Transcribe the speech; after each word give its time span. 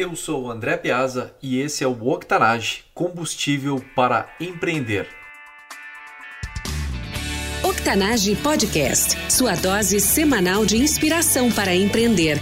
Eu 0.00 0.16
sou 0.16 0.44
o 0.44 0.50
André 0.50 0.78
Piazza 0.78 1.36
e 1.42 1.60
esse 1.60 1.84
é 1.84 1.86
o 1.86 2.08
Octanage, 2.08 2.84
combustível 2.94 3.84
para 3.94 4.34
empreender. 4.40 5.06
Octanage 7.62 8.34
Podcast, 8.36 9.14
sua 9.30 9.54
dose 9.56 10.00
semanal 10.00 10.64
de 10.64 10.78
inspiração 10.78 11.52
para 11.52 11.74
empreender. 11.74 12.38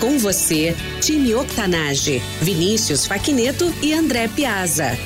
Com 0.00 0.18
você, 0.18 0.74
time 1.00 1.32
Octanage, 1.36 2.18
Vinícius 2.40 3.06
Faquineto 3.06 3.72
e 3.80 3.94
André 3.94 4.26
Piazza. 4.26 4.98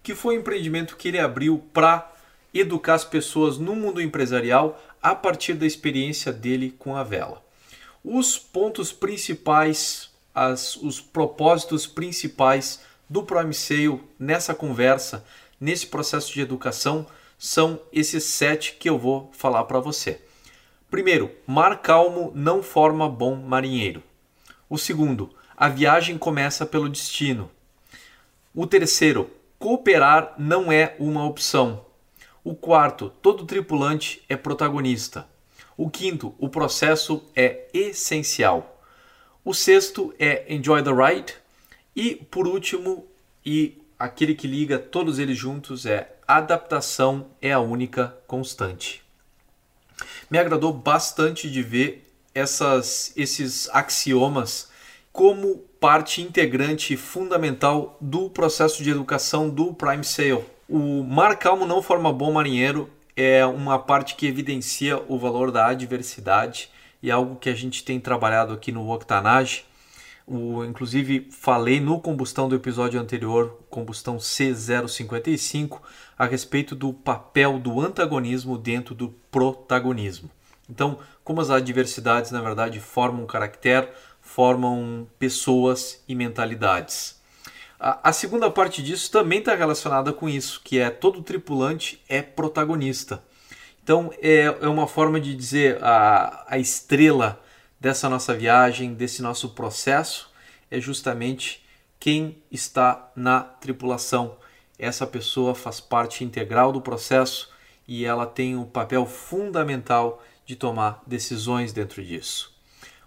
que 0.00 0.14
foi 0.14 0.36
um 0.36 0.40
empreendimento 0.40 0.96
que 0.96 1.08
ele 1.08 1.18
abriu 1.18 1.64
para 1.72 2.08
educar 2.54 2.94
as 2.94 3.04
pessoas 3.04 3.58
no 3.58 3.74
mundo 3.74 4.00
empresarial 4.00 4.80
a 5.02 5.12
partir 5.12 5.54
da 5.54 5.66
experiência 5.66 6.32
dele 6.32 6.72
com 6.78 6.94
a 6.94 7.02
vela. 7.02 7.44
Os 8.04 8.38
pontos 8.38 8.92
principais 8.92 10.10
as, 10.34 10.76
os 10.76 11.00
propósitos 11.00 11.86
principais 11.86 12.80
do 13.10 13.24
Prime 13.24 13.52
Sale 13.52 14.00
nessa 14.16 14.54
conversa, 14.54 15.24
nesse 15.60 15.88
processo 15.88 16.32
de 16.32 16.40
educação, 16.40 17.04
são 17.36 17.80
esses 17.92 18.22
sete 18.22 18.76
que 18.78 18.88
eu 18.88 18.96
vou 18.96 19.28
falar 19.32 19.64
para 19.64 19.80
você. 19.80 20.20
Primeiro, 20.88 21.30
mar 21.44 21.82
calmo 21.82 22.30
não 22.36 22.62
forma 22.62 23.08
bom 23.08 23.34
marinheiro. 23.34 24.00
O 24.68 24.78
segundo, 24.78 25.34
a 25.56 25.68
viagem 25.68 26.16
começa 26.16 26.64
pelo 26.64 26.88
destino. 26.88 27.50
O 28.54 28.64
terceiro, 28.66 29.28
cooperar 29.58 30.34
não 30.38 30.70
é 30.70 30.94
uma 30.98 31.24
opção. 31.26 31.84
O 32.44 32.54
quarto, 32.54 33.12
todo 33.20 33.44
tripulante 33.44 34.22
é 34.28 34.36
protagonista. 34.36 35.26
O 35.76 35.90
quinto, 35.90 36.34
o 36.38 36.48
processo 36.48 37.24
é 37.34 37.66
essencial. 37.74 38.80
O 39.44 39.52
sexto 39.52 40.14
é 40.18 40.44
Enjoy 40.54 40.82
the 40.82 40.90
Ride. 40.90 41.34
E 41.94 42.14
por 42.14 42.46
último, 42.46 43.06
e 43.44 43.78
aquele 43.98 44.34
que 44.34 44.46
liga 44.46 44.78
todos 44.78 45.18
eles 45.18 45.36
juntos 45.36 45.86
é 45.86 46.16
Adaptação 46.26 47.26
é 47.42 47.52
a 47.52 47.58
única 47.58 48.16
constante. 48.26 49.02
Me 50.30 50.38
agradou 50.38 50.72
bastante 50.72 51.50
de 51.50 51.60
ver 51.60 52.08
essas, 52.32 53.12
esses 53.16 53.68
axiomas 53.70 54.70
como 55.12 55.56
parte 55.80 56.22
integrante 56.22 56.96
fundamental 56.96 57.96
do 58.00 58.30
processo 58.30 58.82
de 58.82 58.90
educação 58.90 59.50
do 59.50 59.74
Prime 59.74 60.04
Sale. 60.04 60.44
O 60.68 61.02
mar 61.02 61.36
calmo 61.36 61.66
não 61.66 61.82
forma 61.82 62.12
bom 62.12 62.32
marinheiro 62.32 62.88
é 63.16 63.44
uma 63.44 63.78
parte 63.78 64.14
que 64.14 64.26
evidencia 64.26 65.02
o 65.08 65.18
valor 65.18 65.50
da 65.50 65.66
adversidade 65.66 66.70
e 67.02 67.10
algo 67.10 67.36
que 67.36 67.48
a 67.48 67.54
gente 67.54 67.82
tem 67.82 67.98
trabalhado 67.98 68.52
aqui 68.52 68.70
no 68.70 68.88
Octanage. 68.88 69.64
O, 70.32 70.64
inclusive, 70.64 71.26
falei 71.32 71.80
no 71.80 71.98
combustão 71.98 72.48
do 72.48 72.54
episódio 72.54 73.00
anterior, 73.00 73.58
combustão 73.68 74.16
C055, 74.16 75.80
a 76.16 76.24
respeito 76.24 76.76
do 76.76 76.92
papel 76.92 77.58
do 77.58 77.80
antagonismo 77.80 78.56
dentro 78.56 78.94
do 78.94 79.08
protagonismo. 79.28 80.30
Então, 80.70 81.00
como 81.24 81.40
as 81.40 81.50
adversidades, 81.50 82.30
na 82.30 82.40
verdade, 82.40 82.78
formam 82.78 83.26
caráter, 83.26 83.88
formam 84.20 85.04
pessoas 85.18 86.00
e 86.06 86.14
mentalidades. 86.14 87.20
A, 87.80 88.10
a 88.10 88.12
segunda 88.12 88.48
parte 88.48 88.84
disso 88.84 89.10
também 89.10 89.40
está 89.40 89.56
relacionada 89.56 90.12
com 90.12 90.28
isso, 90.28 90.60
que 90.62 90.78
é 90.78 90.90
todo 90.90 91.24
tripulante 91.24 92.00
é 92.08 92.22
protagonista. 92.22 93.20
Então 93.82 94.12
é, 94.22 94.42
é 94.42 94.68
uma 94.68 94.86
forma 94.86 95.18
de 95.18 95.34
dizer 95.34 95.82
a, 95.82 96.44
a 96.46 96.56
estrela 96.56 97.42
dessa 97.80 98.10
nossa 98.10 98.34
viagem, 98.34 98.92
desse 98.92 99.22
nosso 99.22 99.48
processo, 99.50 100.30
é 100.70 100.78
justamente 100.78 101.64
quem 101.98 102.42
está 102.52 103.10
na 103.16 103.40
tripulação. 103.40 104.36
Essa 104.78 105.06
pessoa 105.06 105.54
faz 105.54 105.80
parte 105.80 106.22
integral 106.22 106.72
do 106.72 106.82
processo 106.82 107.50
e 107.88 108.04
ela 108.04 108.26
tem 108.26 108.54
um 108.54 108.64
papel 108.64 109.06
fundamental 109.06 110.22
de 110.44 110.54
tomar 110.54 111.02
decisões 111.06 111.72
dentro 111.72 112.04
disso. 112.04 112.54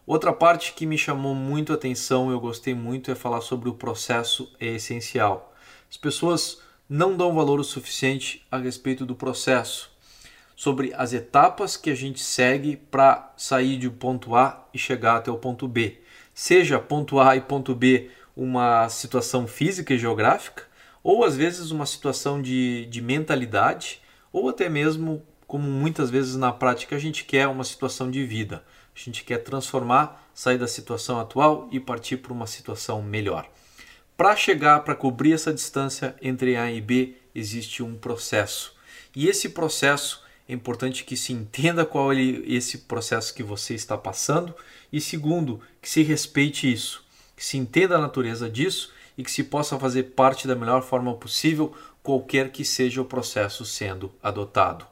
Outra 0.06 0.34
parte 0.34 0.74
que 0.74 0.86
me 0.86 0.98
chamou 0.98 1.34
muito 1.34 1.72
a 1.72 1.76
atenção, 1.76 2.30
eu 2.30 2.40
gostei 2.40 2.74
muito, 2.74 3.10
é 3.10 3.16
falar 3.16 3.42
sobre 3.42 3.70
o 3.70 3.74
processo 3.74 4.52
é 4.60 4.68
essencial. 4.68 5.54
As 5.90 5.96
pessoas 5.96 6.62
não 6.90 7.16
dão 7.16 7.34
valor 7.34 7.60
o 7.60 7.64
suficiente 7.64 8.46
a 8.52 8.58
respeito 8.58 9.06
do 9.06 9.16
processo 9.16 9.93
sobre 10.64 10.94
as 10.96 11.12
etapas 11.12 11.76
que 11.76 11.90
a 11.90 11.94
gente 11.94 12.24
segue 12.24 12.78
para 12.78 13.34
sair 13.36 13.78
do 13.78 13.92
ponto 13.92 14.34
A 14.34 14.66
e 14.74 14.80
chegar 14.80 15.18
até 15.18 15.30
o 15.30 15.36
ponto 15.36 15.68
B. 15.68 16.00
Seja 16.34 16.80
ponto 16.80 17.20
A 17.20 17.36
e 17.36 17.42
ponto 17.42 17.76
B 17.76 18.10
uma 18.34 18.88
situação 18.88 19.46
física 19.46 19.94
e 19.94 19.98
geográfica, 19.98 20.64
ou 21.04 21.26
às 21.26 21.36
vezes 21.36 21.70
uma 21.70 21.86
situação 21.86 22.42
de, 22.42 22.86
de 22.86 23.02
mentalidade, 23.02 24.02
ou 24.32 24.48
até 24.48 24.70
mesmo, 24.70 25.22
como 25.46 25.70
muitas 25.70 26.10
vezes 26.10 26.38
na 26.38 26.54
prática 26.54 26.96
a 26.96 27.00
gente 27.00 27.26
quer, 27.26 27.46
uma 27.50 27.66
situação 27.66 28.10
de 28.10 28.24
vida. 28.26 28.64
A 28.96 29.00
gente 29.00 29.26
quer 29.26 29.40
transformar, 29.40 30.30
sair 30.34 30.58
da 30.58 30.66
situação 30.66 31.20
atual 31.20 31.68
e 31.74 31.80
partir 31.80 32.16
para 32.16 32.32
uma 32.32 32.48
situação 32.48 33.02
melhor. 33.02 33.50
Para 34.16 34.34
chegar, 34.38 34.80
para 34.86 34.96
cobrir 34.96 35.34
essa 35.34 35.54
distância 35.54 36.16
entre 36.22 36.56
A 36.56 36.72
e 36.72 36.80
B, 36.80 37.18
existe 37.36 37.84
um 37.84 37.98
processo. 37.98 38.74
E 39.14 39.28
esse 39.28 39.50
processo 39.50 40.24
é 40.48 40.54
importante 40.54 41.04
que 41.04 41.16
se 41.16 41.32
entenda 41.32 41.86
qual 41.86 42.12
é 42.12 42.18
esse 42.22 42.80
processo 42.80 43.34
que 43.34 43.44
você 43.44 43.74
está 43.74 43.98
passando 43.98 44.54
e 44.92 45.00
segundo, 45.00 45.62
que 45.82 45.90
se 45.90 46.04
respeite 46.04 46.72
isso, 46.72 47.04
que 47.36 47.46
se 47.46 47.58
entenda 47.58 47.96
a 47.96 48.02
natureza 48.02 48.50
disso 48.50 48.92
e 49.18 49.24
que 49.24 49.32
se 49.32 49.44
possa 49.44 49.80
fazer 49.80 50.04
parte 50.04 50.48
da 50.48 50.56
melhor 50.56 50.84
forma 50.84 51.14
possível 51.14 51.74
qualquer 52.02 52.52
que 52.52 52.66
seja 52.66 53.02
o 53.02 53.06
processo 53.06 53.64
sendo 53.66 54.12
adotado. 54.22 54.86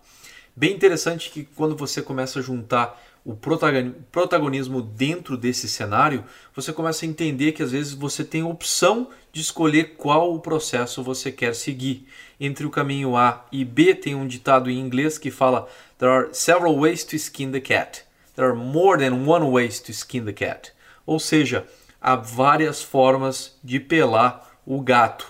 Bem 0.55 0.73
interessante 0.73 1.29
que 1.29 1.43
quando 1.43 1.75
você 1.75 2.01
começa 2.01 2.39
a 2.39 2.41
juntar 2.41 3.01
o 3.23 3.35
protagonismo 3.35 4.81
dentro 4.81 5.37
desse 5.37 5.67
cenário, 5.67 6.23
você 6.55 6.73
começa 6.73 7.05
a 7.05 7.07
entender 7.07 7.51
que 7.51 7.61
às 7.61 7.71
vezes 7.71 7.93
você 7.93 8.23
tem 8.23 8.41
opção 8.43 9.09
de 9.31 9.41
escolher 9.41 9.95
qual 9.95 10.33
o 10.33 10.39
processo 10.39 11.03
você 11.03 11.31
quer 11.31 11.55
seguir. 11.55 12.07
Entre 12.39 12.65
o 12.65 12.69
caminho 12.69 13.15
A 13.15 13.45
e 13.51 13.63
B, 13.63 13.95
tem 13.95 14.15
um 14.15 14.27
ditado 14.27 14.69
em 14.69 14.79
inglês 14.79 15.17
que 15.17 15.31
fala: 15.31 15.67
There 15.97 16.11
are 16.11 16.29
several 16.33 16.79
ways 16.79 17.03
to 17.05 17.15
skin 17.15 17.51
the 17.51 17.61
cat. 17.61 18.03
There 18.35 18.47
are 18.47 18.57
more 18.57 18.97
than 18.97 19.27
one 19.27 19.45
ways 19.51 19.79
to 19.81 19.91
skin 19.91 20.25
the 20.25 20.33
cat. 20.33 20.71
Ou 21.05 21.19
seja, 21.19 21.65
há 22.01 22.15
várias 22.15 22.81
formas 22.81 23.57
de 23.63 23.79
pelar 23.79 24.57
o 24.65 24.81
gato. 24.81 25.27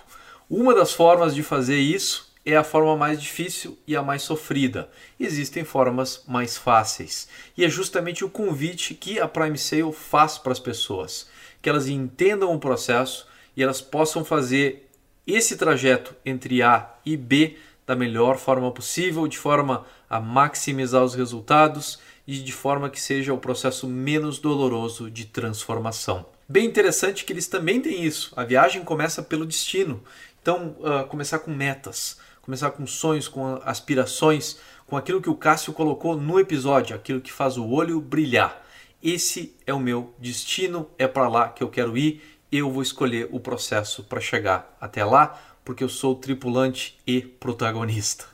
Uma 0.50 0.74
das 0.74 0.94
formas 0.94 1.34
de 1.34 1.44
fazer 1.44 1.78
isso 1.78 2.32
é 2.46 2.56
a 2.56 2.64
forma 2.64 2.98
mais 2.98 3.22
difícil 3.22 3.78
e 3.86 3.96
a 3.96 4.02
mais 4.02 4.24
sofrida. 4.24 4.90
Existem 5.20 5.64
formas 5.64 6.24
mais 6.28 6.58
fáceis. 6.58 7.28
E 7.56 7.64
é 7.64 7.70
justamente 7.70 8.26
o 8.26 8.30
convite 8.30 8.94
que 8.94 9.20
a 9.20 9.28
Prime 9.28 9.58
Sale 9.58 9.94
faz 9.94 10.38
para 10.38 10.52
as 10.52 10.60
pessoas, 10.60 11.30
que 11.62 11.70
elas 11.70 11.88
entendam 11.88 12.54
o 12.54 12.60
processo 12.60 13.28
e 13.56 13.64
elas 13.64 13.82
possam 13.82 14.24
fazer 14.24 14.90
esse 15.26 15.56
trajeto 15.56 16.16
entre 16.26 16.62
A 16.62 16.90
e 17.06 17.16
B 17.16 17.58
da 17.86 17.96
melhor 17.96 18.38
forma 18.38 18.72
possível, 18.72 19.28
de 19.28 19.38
forma 19.38 19.86
a 20.10 20.20
maximizar 20.20 21.04
os 21.04 21.16
resultados 21.16 22.00
e 22.28 22.38
de 22.38 22.52
forma 22.52 22.90
que 22.90 23.02
seja 23.02 23.34
o 23.34 23.38
processo 23.38 23.88
menos 23.88 24.40
doloroso 24.40 25.10
de 25.10 25.26
transformação. 25.26 26.26
Bem 26.48 26.66
interessante 26.66 27.26
que 27.26 27.34
eles 27.34 27.48
também 27.48 27.82
têm 27.82 28.04
isso. 28.04 28.34
A 28.36 28.44
viagem 28.44 28.84
começa 28.84 29.24
pelo 29.24 29.46
destino. 29.46 30.04
Então, 30.42 30.76
uh, 30.80 31.08
começar 31.08 31.40
com 31.40 31.52
metas, 31.52 32.18
começar 32.42 32.72
com 32.72 32.86
sonhos, 32.86 33.28
com 33.28 33.62
aspirações, 33.64 34.58
com 34.88 34.98
aquilo 34.98 35.22
que 35.22 35.30
o 35.30 35.36
Cássio 35.36 35.72
colocou 35.72 36.18
no 36.18 36.40
episódio, 36.40 36.96
aquilo 36.96 37.22
que 37.22 37.32
faz 37.32 37.58
o 37.58 37.70
olho 37.70 38.02
brilhar. 38.02 38.62
Esse 39.02 39.56
é 39.66 39.74
o 39.74 39.80
meu 39.80 40.14
destino, 40.20 40.90
é 40.98 41.08
para 41.08 41.28
lá 41.28 41.50
que 41.50 41.64
eu 41.64 41.70
quero 41.70 41.98
ir. 41.98 42.22
Eu 42.52 42.70
vou 42.70 42.84
escolher 42.84 43.30
o 43.32 43.40
processo 43.40 44.04
para 44.04 44.20
chegar 44.20 44.76
até 44.82 45.06
lá, 45.06 45.40
porque 45.64 45.84
eu 45.84 45.90
sou 45.90 46.16
tripulante 46.16 47.00
e 47.08 47.22
protagonista. 47.22 48.26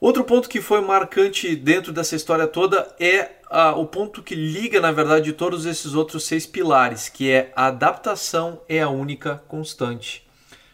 Outro 0.00 0.24
ponto 0.24 0.48
que 0.48 0.60
foi 0.60 0.80
marcante 0.80 1.54
dentro 1.54 1.92
dessa 1.92 2.16
história 2.16 2.48
toda 2.48 2.92
é 2.98 3.36
ah, 3.48 3.76
o 3.76 3.86
ponto 3.86 4.20
que 4.20 4.34
liga, 4.34 4.80
na 4.80 4.90
verdade, 4.90 5.32
todos 5.32 5.64
esses 5.64 5.94
outros 5.94 6.24
seis 6.24 6.44
pilares, 6.44 7.08
que 7.08 7.30
é 7.30 7.52
a 7.54 7.66
adaptação 7.66 8.60
é 8.68 8.80
a 8.80 8.88
única 8.88 9.40
constante. 9.46 10.26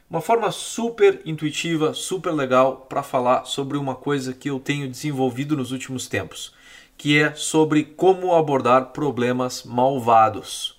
Uma 0.09 0.23
forma 0.23 0.51
super 0.51 1.21
intuitiva, 1.27 1.93
super 1.93 2.31
legal 2.33 2.87
para 2.89 3.03
falar 3.03 3.45
sobre 3.45 3.77
uma 3.77 3.95
coisa 3.95 4.33
que 4.33 4.49
eu 4.49 4.59
tenho 4.59 4.89
desenvolvido 4.89 5.55
nos 5.55 5.73
últimos 5.73 6.09
tempos, 6.09 6.55
que 6.97 7.19
é 7.19 7.35
sobre 7.35 7.85
como 7.85 8.35
abordar 8.35 8.93
problemas 8.93 9.63
malvados. 9.63 10.78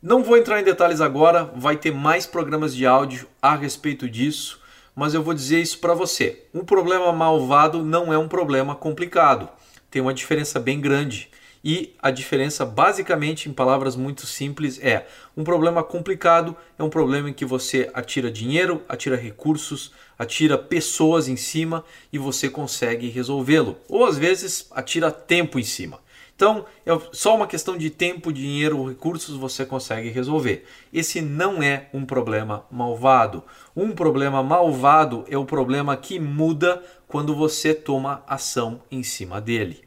Não 0.00 0.22
vou 0.22 0.36
entrar 0.36 0.60
em 0.60 0.64
detalhes 0.64 1.00
agora, 1.00 1.50
vai 1.56 1.76
ter 1.76 1.92
mais 1.92 2.24
programas 2.24 2.72
de 2.72 2.86
áudio 2.86 3.26
a 3.42 3.56
respeito 3.56 4.08
disso, 4.08 4.60
mas 4.94 5.12
eu 5.12 5.24
vou 5.24 5.34
dizer 5.34 5.60
isso 5.60 5.80
para 5.80 5.92
você. 5.92 6.44
Um 6.54 6.64
problema 6.64 7.12
malvado 7.12 7.82
não 7.82 8.12
é 8.12 8.16
um 8.16 8.28
problema 8.28 8.76
complicado, 8.76 9.48
tem 9.90 10.00
uma 10.00 10.14
diferença 10.14 10.60
bem 10.60 10.80
grande. 10.80 11.28
E 11.64 11.96
a 12.00 12.12
diferença, 12.12 12.64
basicamente, 12.64 13.48
em 13.48 13.52
palavras 13.52 13.96
muito 13.96 14.24
simples, 14.24 14.78
é: 14.80 15.04
um 15.36 15.42
problema 15.42 15.82
complicado 15.82 16.56
é 16.78 16.82
um 16.84 16.88
problema 16.88 17.28
em 17.28 17.34
que 17.34 17.44
você 17.44 17.90
atira 17.92 18.30
dinheiro, 18.30 18.80
atira 18.88 19.16
recursos, 19.16 19.92
atira 20.16 20.56
pessoas 20.56 21.26
em 21.26 21.36
cima 21.36 21.84
e 22.12 22.18
você 22.18 22.48
consegue 22.48 23.08
resolvê-lo. 23.08 23.76
Ou 23.88 24.06
às 24.06 24.16
vezes 24.16 24.68
atira 24.70 25.10
tempo 25.10 25.58
em 25.58 25.64
cima. 25.64 25.98
Então, 26.38 26.66
é 26.86 26.96
só 27.10 27.34
uma 27.34 27.48
questão 27.48 27.76
de 27.76 27.90
tempo, 27.90 28.32
dinheiro, 28.32 28.86
recursos 28.86 29.36
você 29.36 29.66
consegue 29.66 30.08
resolver. 30.08 30.64
Esse 30.92 31.20
não 31.20 31.60
é 31.60 31.88
um 31.92 32.06
problema 32.06 32.64
malvado. 32.70 33.42
Um 33.74 33.90
problema 33.90 34.40
malvado 34.40 35.24
é 35.28 35.36
o 35.36 35.44
problema 35.44 35.96
que 35.96 36.20
muda 36.20 36.80
quando 37.08 37.34
você 37.34 37.74
toma 37.74 38.22
ação 38.24 38.80
em 38.88 39.02
cima 39.02 39.40
dele. 39.40 39.82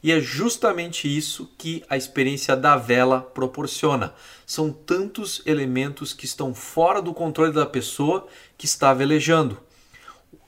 E 0.00 0.12
é 0.12 0.20
justamente 0.20 1.08
isso 1.08 1.50
que 1.58 1.82
a 1.90 1.96
experiência 1.96 2.54
da 2.54 2.76
vela 2.76 3.20
proporciona. 3.20 4.14
São 4.46 4.70
tantos 4.70 5.42
elementos 5.44 6.12
que 6.12 6.24
estão 6.24 6.54
fora 6.54 7.02
do 7.02 7.12
controle 7.12 7.52
da 7.52 7.66
pessoa 7.66 8.28
que 8.56 8.66
está 8.66 8.94
velejando. 8.94 9.58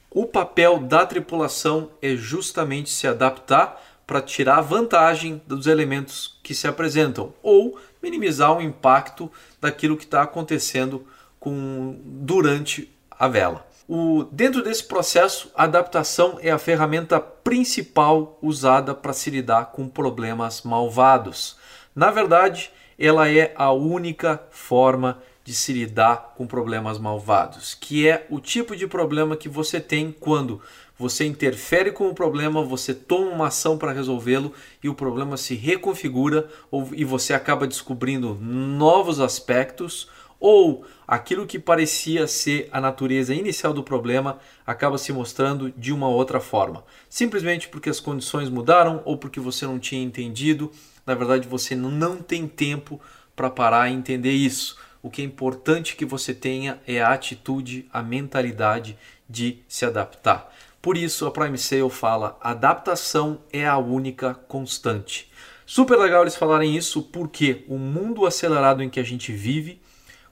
O 0.08 0.24
papel 0.24 0.78
da 0.78 1.04
tripulação 1.04 1.90
é 2.00 2.14
justamente 2.14 2.90
se 2.90 3.08
adaptar 3.08 3.87
para 4.08 4.22
tirar 4.22 4.62
vantagem 4.62 5.42
dos 5.46 5.66
elementos 5.66 6.40
que 6.42 6.54
se 6.54 6.66
apresentam 6.66 7.34
ou 7.42 7.78
minimizar 8.02 8.56
o 8.56 8.62
impacto 8.62 9.30
daquilo 9.60 9.98
que 9.98 10.04
está 10.04 10.22
acontecendo 10.22 11.06
com, 11.38 12.00
durante 12.02 12.90
a 13.10 13.28
vela. 13.28 13.68
O, 13.86 14.24
dentro 14.32 14.62
desse 14.64 14.82
processo, 14.84 15.52
a 15.54 15.64
adaptação 15.64 16.38
é 16.40 16.50
a 16.50 16.58
ferramenta 16.58 17.20
principal 17.20 18.38
usada 18.40 18.94
para 18.94 19.12
se 19.12 19.28
lidar 19.28 19.66
com 19.66 19.86
problemas 19.86 20.62
malvados. 20.62 21.58
Na 21.94 22.10
verdade, 22.10 22.72
ela 22.98 23.30
é 23.30 23.52
a 23.56 23.70
única 23.72 24.42
forma 24.50 25.22
de 25.48 25.54
se 25.54 25.72
lidar 25.72 26.34
com 26.36 26.46
problemas 26.46 26.98
malvados, 26.98 27.74
que 27.74 28.06
é 28.06 28.26
o 28.28 28.38
tipo 28.38 28.76
de 28.76 28.86
problema 28.86 29.34
que 29.34 29.48
você 29.48 29.80
tem 29.80 30.12
quando 30.12 30.60
você 30.98 31.24
interfere 31.24 31.90
com 31.90 32.06
o 32.06 32.14
problema, 32.14 32.62
você 32.62 32.92
toma 32.92 33.30
uma 33.30 33.46
ação 33.46 33.78
para 33.78 33.92
resolvê-lo 33.92 34.52
e 34.84 34.90
o 34.90 34.94
problema 34.94 35.38
se 35.38 35.54
reconfigura 35.54 36.50
ou, 36.70 36.90
e 36.92 37.02
você 37.02 37.32
acaba 37.32 37.66
descobrindo 37.66 38.34
novos 38.34 39.20
aspectos 39.20 40.10
ou 40.38 40.84
aquilo 41.06 41.46
que 41.46 41.58
parecia 41.58 42.26
ser 42.26 42.68
a 42.70 42.78
natureza 42.78 43.34
inicial 43.34 43.72
do 43.72 43.82
problema 43.82 44.38
acaba 44.66 44.98
se 44.98 45.14
mostrando 45.14 45.72
de 45.74 45.94
uma 45.94 46.08
outra 46.08 46.40
forma. 46.40 46.84
Simplesmente 47.08 47.68
porque 47.70 47.88
as 47.88 48.00
condições 48.00 48.50
mudaram 48.50 49.00
ou 49.06 49.16
porque 49.16 49.40
você 49.40 49.64
não 49.64 49.78
tinha 49.78 50.02
entendido, 50.02 50.70
na 51.06 51.14
verdade 51.14 51.48
você 51.48 51.74
não 51.74 52.18
tem 52.18 52.46
tempo 52.46 53.00
para 53.34 53.48
parar 53.48 53.88
e 53.88 53.94
entender 53.94 54.32
isso. 54.32 54.76
O 55.02 55.10
que 55.10 55.22
é 55.22 55.24
importante 55.24 55.96
que 55.96 56.04
você 56.04 56.34
tenha 56.34 56.80
é 56.86 57.00
a 57.00 57.12
atitude, 57.12 57.88
a 57.92 58.02
mentalidade 58.02 58.98
de 59.28 59.62
se 59.68 59.84
adaptar. 59.84 60.52
Por 60.80 60.96
isso 60.96 61.26
a 61.26 61.30
Prime 61.30 61.58
Sale 61.58 61.90
fala: 61.90 62.36
adaptação 62.40 63.40
é 63.52 63.66
a 63.66 63.78
única 63.78 64.34
constante. 64.34 65.30
Super 65.66 65.98
legal 65.98 66.22
eles 66.22 66.36
falarem 66.36 66.76
isso 66.76 67.02
porque 67.02 67.64
o 67.68 67.76
mundo 67.76 68.24
acelerado 68.24 68.82
em 68.82 68.88
que 68.88 68.98
a 68.98 69.04
gente 69.04 69.32
vive 69.32 69.80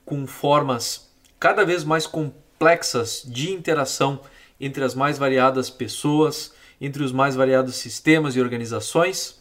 com 0.03 0.25
formas 0.25 1.11
cada 1.39 1.63
vez 1.63 1.83
mais 1.83 2.07
complexas 2.07 3.21
de 3.25 3.51
interação 3.51 4.19
entre 4.59 4.83
as 4.83 4.95
mais 4.95 5.17
variadas 5.17 5.69
pessoas, 5.69 6.53
entre 6.81 7.03
os 7.03 7.11
mais 7.11 7.35
variados 7.35 7.75
sistemas 7.75 8.35
e 8.35 8.41
organizações, 8.41 9.39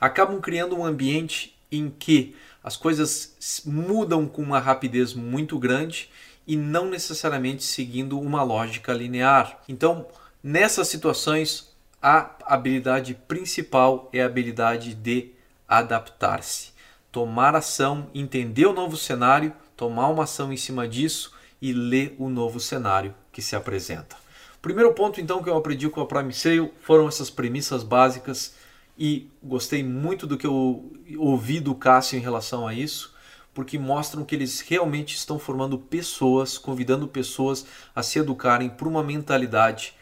acabam 0.00 0.40
criando 0.40 0.76
um 0.76 0.84
ambiente 0.84 1.56
em 1.70 1.88
que 1.88 2.34
as 2.68 2.76
coisas 2.76 3.64
mudam 3.64 4.26
com 4.26 4.42
uma 4.42 4.58
rapidez 4.58 5.14
muito 5.14 5.58
grande 5.58 6.10
e 6.46 6.54
não 6.54 6.90
necessariamente 6.90 7.64
seguindo 7.64 8.20
uma 8.20 8.42
lógica 8.42 8.92
linear. 8.92 9.58
Então, 9.66 10.06
nessas 10.42 10.88
situações, 10.88 11.74
a 12.02 12.36
habilidade 12.44 13.14
principal 13.26 14.10
é 14.12 14.22
a 14.22 14.26
habilidade 14.26 14.92
de 14.92 15.30
adaptar-se, 15.66 16.72
tomar 17.10 17.56
ação, 17.56 18.10
entender 18.14 18.66
o 18.66 18.74
novo 18.74 18.98
cenário 18.98 19.50
tomar 19.74 20.08
uma 20.08 20.24
ação 20.24 20.52
em 20.52 20.56
cima 20.58 20.86
disso 20.86 21.32
e 21.62 21.72
ler 21.72 22.14
o 22.18 22.28
novo 22.28 22.60
cenário 22.60 23.14
que 23.32 23.40
se 23.40 23.56
apresenta. 23.56 24.14
Primeiro 24.60 24.92
ponto 24.92 25.22
então 25.22 25.42
que 25.42 25.48
eu 25.48 25.56
aprendi 25.56 25.88
com 25.88 26.02
a 26.02 26.06
Prime 26.06 26.34
Sale 26.34 26.70
foram 26.82 27.08
essas 27.08 27.30
premissas 27.30 27.82
básicas 27.82 28.54
e 28.98 29.30
gostei 29.42 29.84
muito 29.84 30.26
do 30.26 30.36
que 30.36 30.46
eu 30.46 30.92
ouvi 31.16 31.60
do 31.60 31.74
Cássio 31.74 32.18
em 32.18 32.22
relação 32.22 32.66
a 32.66 32.74
isso, 32.74 33.14
porque 33.54 33.78
mostram 33.78 34.24
que 34.24 34.34
eles 34.34 34.60
realmente 34.60 35.14
estão 35.14 35.38
formando 35.38 35.78
pessoas, 35.78 36.58
convidando 36.58 37.06
pessoas 37.06 37.66
a 37.94 38.02
se 38.02 38.18
educarem 38.18 38.68
para 38.68 38.88
uma 38.88 39.02
mentalidade 39.02 39.94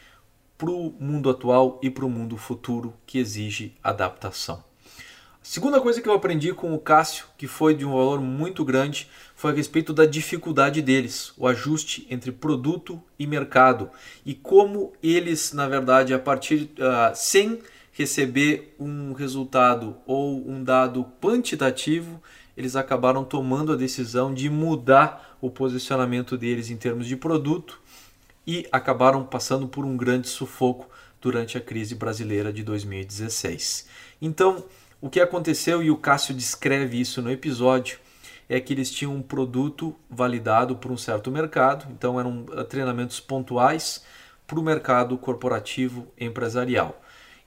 para 0.57 0.71
o 0.71 0.95
mundo 0.99 1.29
atual 1.29 1.79
e 1.83 1.89
para 1.89 2.05
o 2.05 2.09
mundo 2.09 2.35
futuro 2.35 2.93
que 3.05 3.19
exige 3.19 3.75
adaptação. 3.83 4.63
Segunda 5.49 5.79
coisa 5.79 6.01
que 6.01 6.09
eu 6.09 6.13
aprendi 6.13 6.51
com 6.51 6.73
o 6.73 6.79
Cássio, 6.79 7.25
que 7.37 7.47
foi 7.47 7.73
de 7.73 7.85
um 7.85 7.91
valor 7.91 8.19
muito 8.19 8.65
grande, 8.65 9.07
foi 9.33 9.51
a 9.51 9.55
respeito 9.55 9.93
da 9.93 10.05
dificuldade 10.05 10.81
deles, 10.81 11.31
o 11.37 11.47
ajuste 11.47 12.05
entre 12.09 12.33
produto 12.33 13.01
e 13.17 13.25
mercado 13.25 13.89
e 14.25 14.33
como 14.33 14.91
eles, 15.01 15.53
na 15.53 15.65
verdade, 15.65 16.13
a 16.13 16.19
partir 16.19 16.69
uh, 16.79 17.15
sem 17.15 17.61
receber 17.97 18.75
um 18.79 19.11
resultado 19.11 19.97
ou 20.05 20.47
um 20.47 20.63
dado 20.63 21.03
quantitativo, 21.19 22.21
eles 22.55 22.75
acabaram 22.75 23.23
tomando 23.23 23.73
a 23.73 23.75
decisão 23.75 24.31
de 24.31 24.51
mudar 24.51 25.35
o 25.41 25.49
posicionamento 25.49 26.37
deles 26.37 26.69
em 26.69 26.77
termos 26.77 27.07
de 27.07 27.17
produto 27.17 27.81
e 28.45 28.67
acabaram 28.71 29.23
passando 29.25 29.67
por 29.67 29.83
um 29.83 29.97
grande 29.97 30.27
sufoco 30.27 30.87
durante 31.19 31.57
a 31.57 31.61
crise 31.61 31.95
brasileira 31.95 32.53
de 32.53 32.61
2016. 32.61 33.87
Então, 34.21 34.63
o 35.01 35.09
que 35.09 35.19
aconteceu, 35.19 35.81
e 35.81 35.89
o 35.89 35.97
Cássio 35.97 36.35
descreve 36.35 37.01
isso 37.01 37.19
no 37.19 37.31
episódio, 37.31 37.97
é 38.47 38.59
que 38.59 38.73
eles 38.73 38.91
tinham 38.91 39.15
um 39.15 39.23
produto 39.23 39.95
validado 40.07 40.75
por 40.75 40.91
um 40.91 40.97
certo 40.97 41.31
mercado, 41.31 41.87
então 41.91 42.19
eram 42.19 42.45
eh, 42.53 42.63
treinamentos 42.63 43.19
pontuais 43.19 44.03
para 44.45 44.59
o 44.59 44.63
mercado 44.63 45.17
corporativo 45.17 46.07
empresarial. 46.17 47.01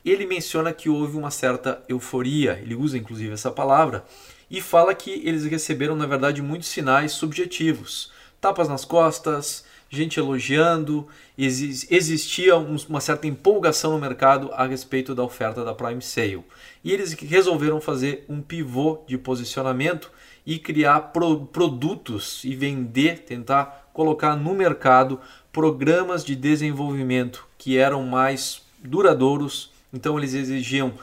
Ele 0.04 0.26
menciona 0.26 0.72
que 0.72 0.88
houve 0.88 1.16
uma 1.16 1.30
certa 1.30 1.82
euforia, 1.88 2.58
ele 2.62 2.74
usa 2.74 2.96
inclusive 2.96 3.32
essa 3.32 3.50
palavra, 3.50 4.04
e 4.50 4.60
fala 4.60 4.94
que 4.94 5.10
eles 5.24 5.44
receberam, 5.44 5.94
na 5.94 6.06
verdade, 6.06 6.42
muitos 6.42 6.68
sinais 6.68 7.12
subjetivos: 7.12 8.10
tapas 8.40 8.68
nas 8.68 8.84
costas, 8.84 9.64
gente 9.90 10.20
elogiando, 10.20 11.06
existia 11.36 12.56
uma 12.56 13.00
certa 13.00 13.26
empolgação 13.26 13.92
no 13.92 13.98
mercado 13.98 14.50
a 14.52 14.64
respeito 14.64 15.14
da 15.14 15.24
oferta 15.24 15.64
da 15.64 15.74
Prime 15.74 16.00
Sale. 16.00 16.44
E 16.84 16.92
eles 16.92 17.12
resolveram 17.12 17.80
fazer 17.80 18.24
um 18.28 18.40
pivô 18.40 19.02
de 19.06 19.18
posicionamento 19.18 20.10
e 20.46 20.58
criar 20.58 21.00
pro 21.12 21.46
produtos 21.46 22.42
e 22.44 22.54
vender, 22.54 23.24
tentar 23.24 23.90
colocar 23.92 24.36
no 24.36 24.54
mercado 24.54 25.20
programas 25.52 26.24
de 26.24 26.36
desenvolvimento 26.36 27.46
que 27.58 27.76
eram 27.76 28.04
mais 28.04 28.62
duradouros, 28.78 29.69
então 29.92 30.18
eles 30.18 30.34
exigiam 30.34 30.94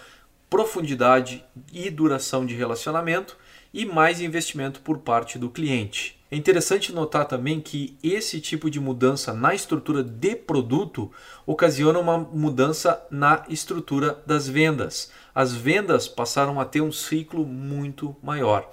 profundidade 0.50 1.44
e 1.72 1.90
duração 1.90 2.46
de 2.46 2.56
relacionamento 2.56 3.38
e 3.74 3.86
mais 3.86 4.22
investimento 4.22 4.80
por 4.82 5.00
parte 5.00 5.38
do 5.38 5.50
cliente. 5.50 6.18
É 6.30 6.36
interessante 6.36 6.92
notar 6.92 7.26
também 7.26 7.62
que 7.62 7.98
esse 8.04 8.42
tipo 8.42 8.70
de 8.70 8.82
mudança 8.82 9.34
na 9.34 9.56
estrutura 9.56 10.04
de 10.04 10.36
produto 10.36 11.10
ocasiona 11.46 12.00
uma 12.00 12.18
mudança 12.18 13.02
na 13.10 13.46
estrutura 13.48 14.22
das 14.26 14.48
vendas. 14.48 15.10
As 15.34 15.54
vendas 15.54 16.08
passaram 16.08 16.60
a 16.60 16.66
ter 16.66 16.82
um 16.82 16.92
ciclo 16.92 17.46
muito 17.46 18.14
maior. 18.22 18.70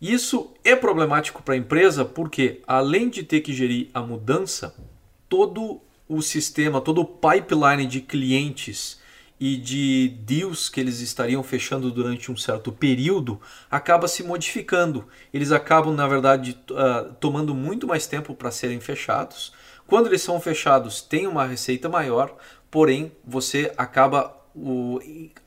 Isso 0.00 0.52
é 0.62 0.76
problemático 0.76 1.42
para 1.42 1.54
a 1.54 1.58
empresa 1.58 2.04
porque, 2.04 2.60
além 2.66 3.08
de 3.08 3.22
ter 3.22 3.40
que 3.40 3.54
gerir 3.54 3.88
a 3.94 4.02
mudança, 4.02 4.74
todo 5.28 5.80
o 6.06 6.20
sistema, 6.20 6.80
todo 6.80 7.00
o 7.00 7.04
pipeline 7.04 7.86
de 7.86 8.00
clientes 8.00 9.00
e 9.40 9.56
de 9.56 10.08
deals 10.20 10.68
que 10.68 10.78
eles 10.78 11.00
estariam 11.00 11.42
fechando 11.42 11.90
durante 11.90 12.30
um 12.30 12.36
certo 12.36 12.70
período 12.70 13.40
acaba 13.70 14.06
se 14.06 14.22
modificando. 14.22 15.08
Eles 15.32 15.50
acabam, 15.50 15.94
na 15.94 16.06
verdade, 16.06 16.58
uh, 16.70 17.14
tomando 17.14 17.54
muito 17.54 17.86
mais 17.86 18.06
tempo 18.06 18.34
para 18.34 18.50
serem 18.50 18.80
fechados. 18.80 19.52
Quando 19.86 20.08
eles 20.08 20.20
são 20.20 20.38
fechados, 20.38 21.00
tem 21.00 21.26
uma 21.26 21.46
receita 21.46 21.88
maior, 21.88 22.36
porém 22.70 23.12
você 23.24 23.72
acaba 23.78 24.36
o, 24.54 25.00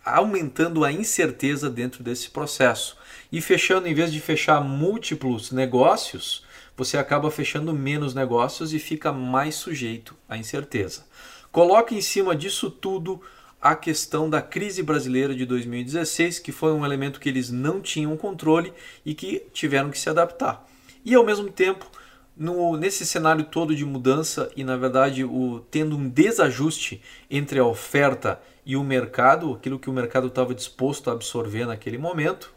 aumentando 0.03 0.83
a 0.83 0.91
incerteza 0.91 1.69
dentro 1.69 2.03
desse 2.03 2.31
processo. 2.31 2.97
E 3.31 3.39
fechando, 3.41 3.88
em 3.88 3.93
vez 3.93 4.12
de 4.12 4.19
fechar 4.19 4.59
múltiplos 4.59 5.51
negócios, 5.51 6.43
você 6.75 6.97
acaba 6.97 7.29
fechando 7.29 7.71
menos 7.73 8.15
negócios 8.15 8.73
e 8.73 8.79
fica 8.79 9.13
mais 9.13 9.53
sujeito 9.53 10.15
à 10.27 10.35
incerteza. 10.35 11.05
Coloque 11.51 11.93
em 11.93 12.01
cima 12.01 12.35
disso 12.35 12.71
tudo 12.71 13.21
a 13.63 13.77
questão 13.77 14.29
da 14.29 14.41
crise 14.41 14.84
brasileira 14.84 15.34
de 15.34 15.46
2016, 15.46 16.39
que 16.39 16.51
foi 16.51 16.74
um 16.74 16.84
elemento 16.84 17.17
que 17.17 17.29
eles 17.29 17.50
não 17.50 17.79
tinham 17.79 18.17
controle 18.17 18.74
e 19.05 19.15
que 19.15 19.41
tiveram 19.53 19.89
que 19.89 19.98
se 19.98 20.10
adaptar. 20.10 20.67
E 21.05 21.15
ao 21.15 21.25
mesmo 21.25 21.50
tempo, 21.50 21.89
no, 22.36 22.75
nesse 22.75 23.05
cenário 23.05 23.46
todo 23.46 23.74
de 23.74 23.86
mudança 23.86 24.51
e 24.58 24.65
na 24.65 24.75
verdade 24.75 25.24
o, 25.24 25.62
tendo 25.72 25.96
um 25.96 26.10
desajuste 26.10 27.01
entre 27.32 27.58
a 27.58 27.63
oferta 27.63 28.41
e 28.65 28.75
o 28.75 28.84
mercado, 28.84 29.53
aquilo 29.53 29.79
que 29.79 29.89
o 29.89 29.93
mercado 29.93 30.27
estava 30.27 30.53
disposto 30.53 31.10
a 31.10 31.13
absorver 31.13 31.65
naquele 31.65 31.98
momento, 31.98 32.53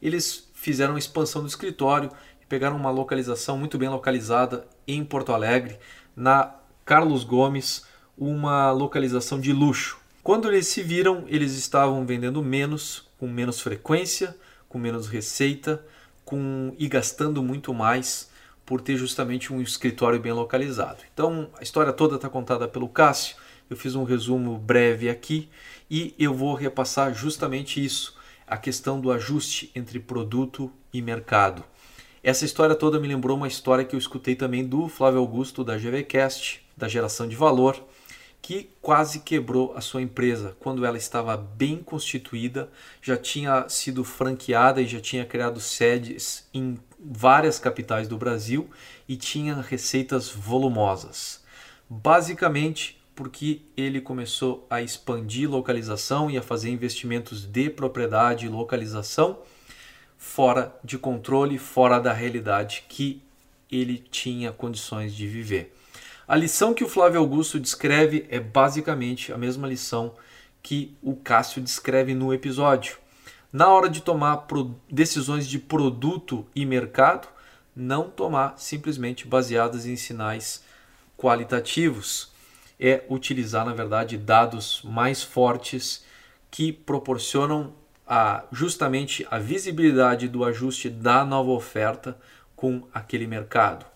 eles 0.00 0.50
fizeram 0.54 0.96
expansão 0.96 1.42
do 1.42 1.48
escritório 1.48 2.10
e 2.42 2.46
pegaram 2.46 2.76
uma 2.76 2.90
localização 2.90 3.58
muito 3.58 3.76
bem 3.76 3.90
localizada 3.90 4.66
em 4.88 5.04
Porto 5.04 5.34
Alegre, 5.34 5.78
na 6.16 6.54
Carlos 6.82 7.24
Gomes, 7.24 7.84
uma 8.16 8.72
localização 8.72 9.38
de 9.38 9.52
luxo. 9.52 10.05
Quando 10.26 10.48
eles 10.48 10.66
se 10.66 10.82
viram, 10.82 11.22
eles 11.28 11.52
estavam 11.52 12.04
vendendo 12.04 12.42
menos, 12.42 13.08
com 13.16 13.28
menos 13.28 13.60
frequência, 13.60 14.36
com 14.68 14.76
menos 14.76 15.06
receita, 15.06 15.86
com 16.24 16.74
e 16.80 16.88
gastando 16.88 17.40
muito 17.44 17.72
mais 17.72 18.28
por 18.64 18.80
ter 18.80 18.96
justamente 18.96 19.52
um 19.52 19.62
escritório 19.62 20.18
bem 20.18 20.32
localizado. 20.32 21.04
Então, 21.14 21.48
a 21.56 21.62
história 21.62 21.92
toda 21.92 22.16
está 22.16 22.28
contada 22.28 22.66
pelo 22.66 22.88
Cássio. 22.88 23.36
Eu 23.70 23.76
fiz 23.76 23.94
um 23.94 24.02
resumo 24.02 24.58
breve 24.58 25.08
aqui 25.08 25.48
e 25.88 26.12
eu 26.18 26.34
vou 26.34 26.56
repassar 26.56 27.14
justamente 27.14 27.84
isso, 27.84 28.16
a 28.48 28.56
questão 28.56 29.00
do 29.00 29.12
ajuste 29.12 29.70
entre 29.76 30.00
produto 30.00 30.72
e 30.92 31.00
mercado. 31.00 31.62
Essa 32.20 32.44
história 32.44 32.74
toda 32.74 32.98
me 32.98 33.06
lembrou 33.06 33.36
uma 33.36 33.46
história 33.46 33.84
que 33.84 33.94
eu 33.94 33.98
escutei 34.00 34.34
também 34.34 34.66
do 34.66 34.88
Flávio 34.88 35.20
Augusto 35.20 35.62
da 35.62 35.78
GVCast, 35.78 36.66
da 36.76 36.88
geração 36.88 37.28
de 37.28 37.36
valor, 37.36 37.80
que 38.46 38.70
quase 38.80 39.18
quebrou 39.18 39.74
a 39.74 39.80
sua 39.80 40.00
empresa 40.00 40.56
quando 40.60 40.86
ela 40.86 40.96
estava 40.96 41.36
bem 41.36 41.78
constituída, 41.78 42.70
já 43.02 43.16
tinha 43.16 43.68
sido 43.68 44.04
franqueada 44.04 44.80
e 44.80 44.86
já 44.86 45.00
tinha 45.00 45.24
criado 45.24 45.58
sedes 45.58 46.48
em 46.54 46.78
várias 46.96 47.58
capitais 47.58 48.06
do 48.06 48.16
Brasil 48.16 48.70
e 49.08 49.16
tinha 49.16 49.60
receitas 49.60 50.28
volumosas. 50.28 51.42
Basicamente 51.90 53.02
porque 53.16 53.62
ele 53.76 54.00
começou 54.00 54.64
a 54.70 54.80
expandir 54.80 55.50
localização 55.50 56.30
e 56.30 56.38
a 56.38 56.42
fazer 56.42 56.70
investimentos 56.70 57.44
de 57.44 57.68
propriedade 57.68 58.46
e 58.46 58.48
localização 58.48 59.40
fora 60.16 60.72
de 60.84 60.96
controle, 60.96 61.58
fora 61.58 61.98
da 61.98 62.12
realidade 62.12 62.84
que 62.88 63.20
ele 63.68 63.98
tinha 63.98 64.52
condições 64.52 65.12
de 65.12 65.26
viver. 65.26 65.75
A 66.28 66.34
lição 66.34 66.74
que 66.74 66.82
o 66.82 66.88
Flávio 66.88 67.20
Augusto 67.20 67.60
descreve 67.60 68.26
é 68.28 68.40
basicamente 68.40 69.32
a 69.32 69.38
mesma 69.38 69.68
lição 69.68 70.12
que 70.60 70.96
o 71.00 71.14
Cássio 71.14 71.62
descreve 71.62 72.14
no 72.14 72.34
episódio. 72.34 72.96
Na 73.52 73.68
hora 73.68 73.88
de 73.88 74.02
tomar 74.02 74.44
decisões 74.90 75.46
de 75.46 75.56
produto 75.60 76.44
e 76.52 76.66
mercado, 76.66 77.28
não 77.76 78.10
tomar 78.10 78.54
simplesmente 78.58 79.24
baseadas 79.24 79.86
em 79.86 79.94
sinais 79.94 80.64
qualitativos. 81.16 82.32
É 82.78 83.04
utilizar, 83.08 83.64
na 83.64 83.72
verdade, 83.72 84.18
dados 84.18 84.82
mais 84.82 85.22
fortes 85.22 86.04
que 86.50 86.72
proporcionam 86.72 87.72
a, 88.04 88.42
justamente 88.50 89.24
a 89.30 89.38
visibilidade 89.38 90.26
do 90.26 90.44
ajuste 90.44 90.90
da 90.90 91.24
nova 91.24 91.52
oferta 91.52 92.18
com 92.56 92.82
aquele 92.92 93.28
mercado. 93.28 93.86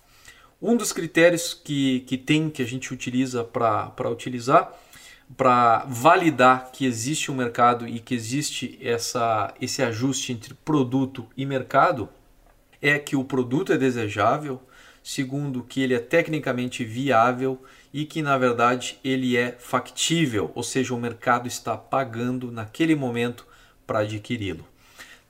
Um 0.60 0.76
dos 0.76 0.92
critérios 0.92 1.54
que, 1.54 2.00
que 2.00 2.18
tem, 2.18 2.50
que 2.50 2.62
a 2.62 2.66
gente 2.66 2.92
utiliza 2.92 3.42
para 3.42 4.10
utilizar, 4.10 4.72
para 5.36 5.84
validar 5.88 6.70
que 6.72 6.84
existe 6.84 7.30
um 7.30 7.34
mercado 7.34 7.88
e 7.88 7.98
que 7.98 8.14
existe 8.14 8.78
essa, 8.82 9.54
esse 9.60 9.82
ajuste 9.82 10.32
entre 10.32 10.54
produto 10.54 11.26
e 11.36 11.46
mercado, 11.46 12.08
é 12.82 12.98
que 12.98 13.16
o 13.16 13.24
produto 13.24 13.72
é 13.72 13.78
desejável, 13.78 14.60
segundo, 15.02 15.62
que 15.62 15.80
ele 15.80 15.94
é 15.94 15.98
tecnicamente 15.98 16.84
viável 16.84 17.62
e 17.92 18.04
que 18.04 18.22
na 18.22 18.36
verdade 18.36 18.98
ele 19.02 19.36
é 19.36 19.52
factível, 19.58 20.50
ou 20.54 20.62
seja, 20.62 20.94
o 20.94 21.00
mercado 21.00 21.48
está 21.48 21.76
pagando 21.76 22.50
naquele 22.50 22.94
momento 22.94 23.46
para 23.86 24.00
adquiri-lo. 24.00 24.66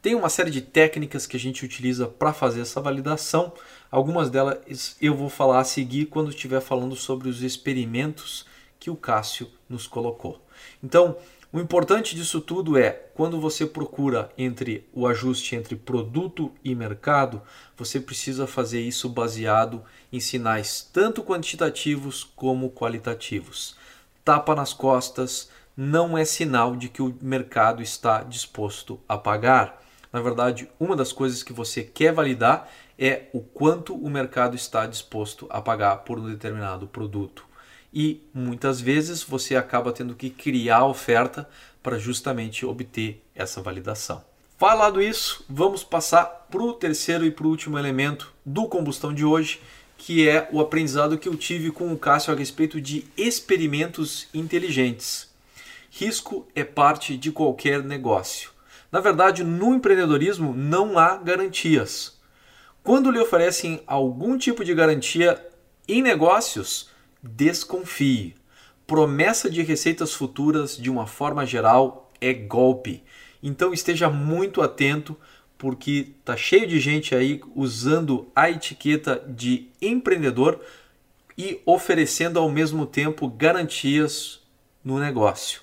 Tem 0.03 0.15
uma 0.15 0.31
série 0.31 0.51
de 0.51 0.63
técnicas 0.63 1.27
que 1.27 1.37
a 1.37 1.41
gente 1.41 1.65
utiliza 1.65 2.07
para 2.07 2.33
fazer 2.33 2.63
essa 2.63 2.81
validação. 2.81 3.53
Algumas 3.91 4.31
delas 4.31 4.97
eu 5.01 5.15
vou 5.15 5.29
falar 5.29 5.61
a 5.61 5.65
seguir 5.65 6.07
quando 6.07 6.31
estiver 6.31 6.61
falando 6.61 6.95
sobre 6.95 7.29
os 7.29 7.43
experimentos 7.43 8.47
que 8.79 8.91
o 8.91 8.97
Cássio 8.97 9.49
nos 9.69 9.87
colocou. 9.87 10.41
Então, 10.83 11.17
o 11.53 11.59
importante 11.59 12.15
disso 12.15 12.41
tudo 12.41 12.79
é 12.79 12.91
quando 12.91 13.41
você 13.41 13.67
procura 13.67 14.31
entre 14.39 14.87
o 14.93 15.05
ajuste 15.09 15.57
entre 15.57 15.75
produto 15.75 16.53
e 16.63 16.77
mercado, 16.77 17.43
você 17.77 17.99
precisa 17.99 18.47
fazer 18.47 18.81
isso 18.81 19.09
baseado 19.09 19.83
em 20.13 20.21
sinais 20.21 20.89
tanto 20.93 21.25
quantitativos 21.25 22.23
como 22.37 22.71
qualitativos. 22.71 23.77
Tapa 24.25 24.55
nas 24.55 24.73
costas 24.73 25.51
não 25.77 26.17
é 26.17 26.25
sinal 26.25 26.77
de 26.77 26.89
que 26.89 27.03
o 27.03 27.17
mercado 27.21 27.83
está 27.83 28.23
disposto 28.23 29.01
a 29.09 29.19
pagar. 29.19 29.83
Na 30.13 30.21
verdade, 30.21 30.69
uma 30.79 30.95
das 30.95 31.13
coisas 31.13 31.43
que 31.43 31.53
você 31.53 31.83
quer 31.83 32.13
validar 32.13 32.69
é 33.01 33.31
o 33.33 33.41
quanto 33.41 33.95
o 33.95 34.11
mercado 34.11 34.55
está 34.55 34.87
disposto 34.87 35.47
a 35.49 35.63
pagar 35.63 35.97
por 35.99 36.19
um 36.19 36.29
determinado 36.29 36.87
produto. 36.87 37.47
E 37.93 38.29
muitas 38.35 38.79
vezes 38.79 39.23
você 39.23 39.57
acaba 39.57 39.91
tendo 39.91 40.15
que 40.15 40.29
criar 40.29 40.85
oferta 40.85 41.49
para 41.83 41.99
justamente 41.99 42.67
obter 42.67 43.25
essa 43.35 43.63
validação. 43.63 44.23
Falado 44.59 45.01
isso, 45.01 45.43
vamos 45.49 45.83
passar 45.83 46.27
para 46.51 46.63
o 46.63 46.75
terceiro 46.75 47.25
e 47.25 47.31
para 47.31 47.47
o 47.47 47.51
último 47.51 47.79
elemento 47.79 48.31
do 48.45 48.69
combustão 48.69 49.15
de 49.15 49.25
hoje, 49.25 49.63
que 49.97 50.29
é 50.29 50.47
o 50.53 50.61
aprendizado 50.61 51.17
que 51.17 51.29
eu 51.29 51.37
tive 51.37 51.71
com 51.71 51.91
o 51.91 51.99
Cássio 51.99 52.35
a 52.35 52.37
respeito 52.37 52.79
de 52.79 53.07
experimentos 53.17 54.29
inteligentes. 54.35 55.31
Risco 55.91 56.47
é 56.55 56.65
parte 56.65 57.17
de 57.17 57.33
qualquer 57.33 57.83
negócio. 57.83 58.51
Na 58.93 59.01
verdade, 59.01 59.43
no 59.43 59.75
empreendedorismo 59.75 60.53
não 60.55 60.99
há 60.99 61.17
garantias. 61.17 62.20
Quando 62.83 63.11
lhe 63.11 63.19
oferecem 63.19 63.83
algum 63.87 64.39
tipo 64.39 64.65
de 64.65 64.75
garantia 64.75 65.45
em 65.87 66.03
negócios, 66.03 66.89
desconfie. 67.23 68.35
Promessa 68.87 69.51
de 69.51 69.63
receitas 69.63 70.15
futuras, 70.15 70.77
de 70.77 70.91
uma 70.91 71.07
forma 71.07 71.45
geral, 71.47 72.11
é 72.21 72.33
golpe. 72.33 73.03
Então 73.43 73.73
esteja 73.73 74.09
muito 74.09 74.63
atento, 74.63 75.17
porque 75.59 76.13
tá 76.25 76.37
cheio 76.37 76.67
de 76.67 76.81
gente 76.81 77.15
aí 77.15 77.41
usando 77.55 78.31
a 78.35 78.51
etiqueta 78.51 79.23
de 79.29 79.69
empreendedor 79.81 80.61
e 81.37 81.61
oferecendo 81.67 82.39
ao 82.39 82.51
mesmo 82.51 82.87
tempo 82.87 83.29
garantias 83.29 84.41
no 84.83 84.99
negócio. 84.99 85.61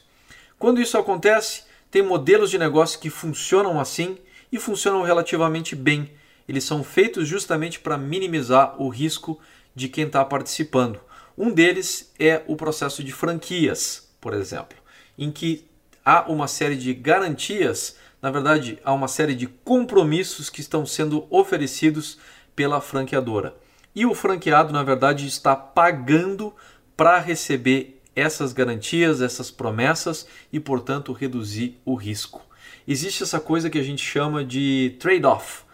Quando 0.60 0.82
isso 0.82 0.98
acontece, 0.98 1.64
tem 1.90 2.02
modelos 2.02 2.50
de 2.50 2.58
negócio 2.58 3.00
que 3.00 3.10
funcionam 3.10 3.80
assim 3.80 4.18
e 4.52 4.60
funcionam 4.60 5.02
relativamente 5.02 5.76
bem. 5.76 6.12
Eles 6.48 6.63
são 6.63 6.84
feitos 6.84 7.27
justamente 7.27 7.80
para 7.80 7.98
minimizar 7.98 8.82
o 8.82 8.89
risco 8.89 9.39
de 9.75 9.89
quem 9.89 10.06
está 10.06 10.24
participando. 10.24 11.00
Um 11.38 11.51
deles 11.51 12.12
é 12.18 12.42
o 12.48 12.56
processo 12.56 13.04
de 13.04 13.12
franquias, 13.12 14.10
por 14.20 14.34
exemplo, 14.34 14.77
em 15.18 15.32
que 15.32 15.66
há 16.04 16.32
uma 16.32 16.48
série 16.48 16.75
de 16.75 16.94
garantias, 16.94 17.98
na 18.22 18.32
verdade, 18.32 18.80
há 18.84 18.94
uma 18.94 19.08
série 19.08 19.36
de 19.36 19.46
compromissos 19.46 20.50
que 20.50 20.62
estão 20.62 20.86
sendo 20.86 21.27
oferecidos 21.30 22.18
pela 22.56 22.82
franqueadora. 22.82 23.56
E 23.94 24.06
o 24.06 24.16
franqueado, 24.16 24.74
na 24.74 24.84
verdade, 24.84 25.27
está 25.27 25.56
pagando 25.56 26.54
para 26.96 27.20
receber 27.20 28.01
essas 28.16 28.51
garantias, 28.51 29.22
essas 29.22 29.51
promessas 29.51 30.27
e, 30.51 30.60
portanto, 30.60 31.13
reduzir 31.13 31.80
o 31.86 31.94
risco. 31.94 32.42
Existe 32.88 33.22
essa 33.22 33.39
coisa 33.39 33.70
que 33.70 33.77
a 33.77 33.84
gente 33.84 34.04
chama 34.04 34.44
de 34.44 34.96
trade-off 35.00 35.67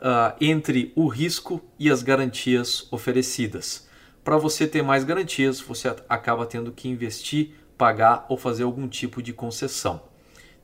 uh, 0.00 0.34
entre 0.40 0.92
o 0.96 1.06
risco 1.06 1.60
e 1.78 1.90
as 1.90 2.02
garantias 2.02 2.88
oferecidas. 2.90 3.88
Para 4.24 4.36
você 4.36 4.66
ter 4.66 4.82
mais 4.82 5.04
garantias, 5.04 5.60
você 5.60 5.94
acaba 6.08 6.46
tendo 6.46 6.72
que 6.72 6.88
investir, 6.88 7.52
pagar 7.76 8.26
ou 8.28 8.36
fazer 8.36 8.64
algum 8.64 8.88
tipo 8.88 9.22
de 9.22 9.32
concessão. 9.32 10.02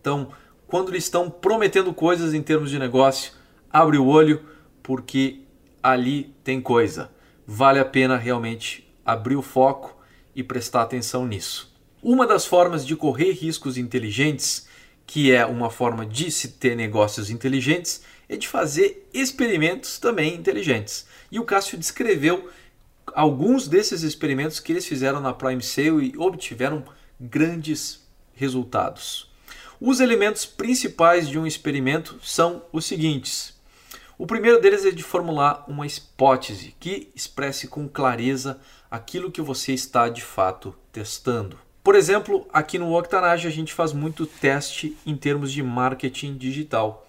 Então, 0.00 0.28
quando 0.66 0.90
eles 0.90 1.05
estão 1.05 1.31
prometendo 1.31 1.93
coisas 1.95 2.35
em 2.35 2.43
termos 2.43 2.71
de 2.71 2.78
negócio, 2.78 3.33
abre 3.71 3.99
o 3.99 4.07
olho 4.07 4.45
porque 4.83 5.40
ali 5.83 6.35
tem 6.43 6.61
coisa. 6.61 7.11
Vale 7.47 7.78
a 7.78 7.85
pena 7.85 8.16
realmente 8.16 8.87
abrir 9.05 9.37
o 9.37 9.43
foco 9.43 9.97
e 10.35 10.43
prestar 10.43 10.83
atenção 10.83 11.26
nisso. 11.26 11.75
Uma 12.02 12.26
das 12.26 12.45
formas 12.45 12.87
de 12.87 12.95
correr 12.95 13.33
riscos 13.33 13.78
inteligentes, 13.78 14.69
que 15.07 15.33
é 15.33 15.47
uma 15.47 15.71
forma 15.71 16.05
de 16.05 16.31
se 16.31 16.49
ter 16.49 16.76
negócios 16.76 17.31
inteligentes, 17.31 18.02
é 18.28 18.37
de 18.37 18.49
fazer 18.49 19.09
experimentos 19.12 19.99
também 19.99 20.35
inteligentes. 20.35 21.06
E 21.30 21.38
o 21.38 21.45
Cássio 21.45 21.78
descreveu 21.78 22.49
alguns 23.14 23.68
desses 23.68 24.02
experimentos 24.02 24.61
que 24.61 24.73
eles 24.73 24.87
fizeram 24.87 25.21
na 25.21 25.33
Prime 25.33 25.62
Sale 25.62 26.12
e 26.12 26.18
obtiveram 26.18 26.85
grandes 27.21 28.04
resultados. 28.35 29.30
Os 29.80 30.00
elementos 30.00 30.47
principais 30.47 31.28
de 31.28 31.38
um 31.38 31.47
experimento 31.47 32.18
são 32.23 32.62
os 32.73 32.87
seguintes. 32.87 33.54
O 34.18 34.26
primeiro 34.26 34.61
deles 34.61 34.85
é 34.87 34.90
de 34.90 35.02
formular 35.02 35.64
uma 35.68 35.87
hipótese 35.87 36.75
que 36.80 37.11
expresse 37.14 37.68
com 37.68 37.87
clareza 37.87 38.59
aquilo 38.90 39.30
que 39.30 39.42
você 39.42 39.75
está 39.75 40.09
de 40.09 40.23
fato 40.23 40.75
testando. 40.90 41.59
Por 41.85 41.95
exemplo, 41.95 42.49
aqui 42.52 42.78
no 42.78 42.97
Octanage 42.97 43.47
a 43.47 43.50
gente 43.50 43.75
faz 43.75 43.92
muito 43.92 44.26
teste 44.26 44.97
em 45.04 45.14
termos 45.14 45.52
de 45.52 45.62
marketing 45.62 46.37
digital. 46.37 47.05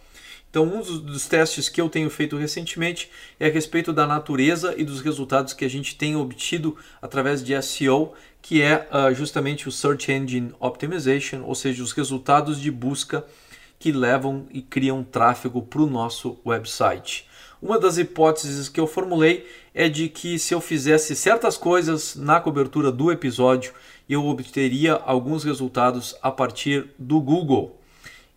Então, 0.50 0.64
um 0.64 0.82
dos, 0.82 1.28
testes 1.28 1.70
que 1.70 1.80
eu 1.80 1.90
tenho 1.90 2.10
feito 2.10 2.38
recentemente 2.38 3.10
é 3.40 3.48
a 3.48 3.52
respeito 3.52 3.92
da 3.92 4.08
natureza 4.08 4.74
e 4.78 4.84
dos 4.84 5.02
resultados 5.02 5.54
que 5.54 5.66
a 5.66 5.70
gente 5.70 5.96
tem 5.96 6.16
obtido 6.16 6.76
através 7.02 7.44
de 7.44 7.62
SEO, 7.62 8.14
que 8.42 8.62
é 8.62 8.88
uh, 8.92 9.14
justamente 9.14 9.68
o 9.68 9.72
Search 9.72 10.12
Engine 10.12 10.54
Optimization, 10.60 11.44
ou 11.44 11.54
seja, 11.54 11.84
os 11.84 11.92
resultados 11.92 12.60
de 12.60 12.72
busca 12.72 13.26
que 13.78 13.92
levam 13.92 14.48
e 14.52 14.62
criam 14.62 15.04
tráfego 15.04 15.62
para 15.62 15.82
o 15.82 15.90
nosso 15.90 16.40
website. 16.46 17.28
Uma 17.62 17.80
das 17.80 17.98
hipóteses 17.98 18.70
que 18.70 18.80
eu 18.80 18.88
formulei 18.88 19.48
é 19.74 19.90
de 19.90 20.10
que 20.10 20.40
se 20.40 20.54
eu 20.54 20.62
fizesse 20.62 21.16
certas 21.16 21.58
coisas 21.58 22.16
na 22.16 22.40
cobertura 22.40 22.92
do 22.92 23.12
episódio, 23.12 23.74
eu 24.08 24.26
obteria 24.26 24.94
alguns 24.94 25.44
resultados 25.44 26.16
a 26.22 26.32
partir 26.32 26.88
do 26.98 27.20
Google. 27.20 27.80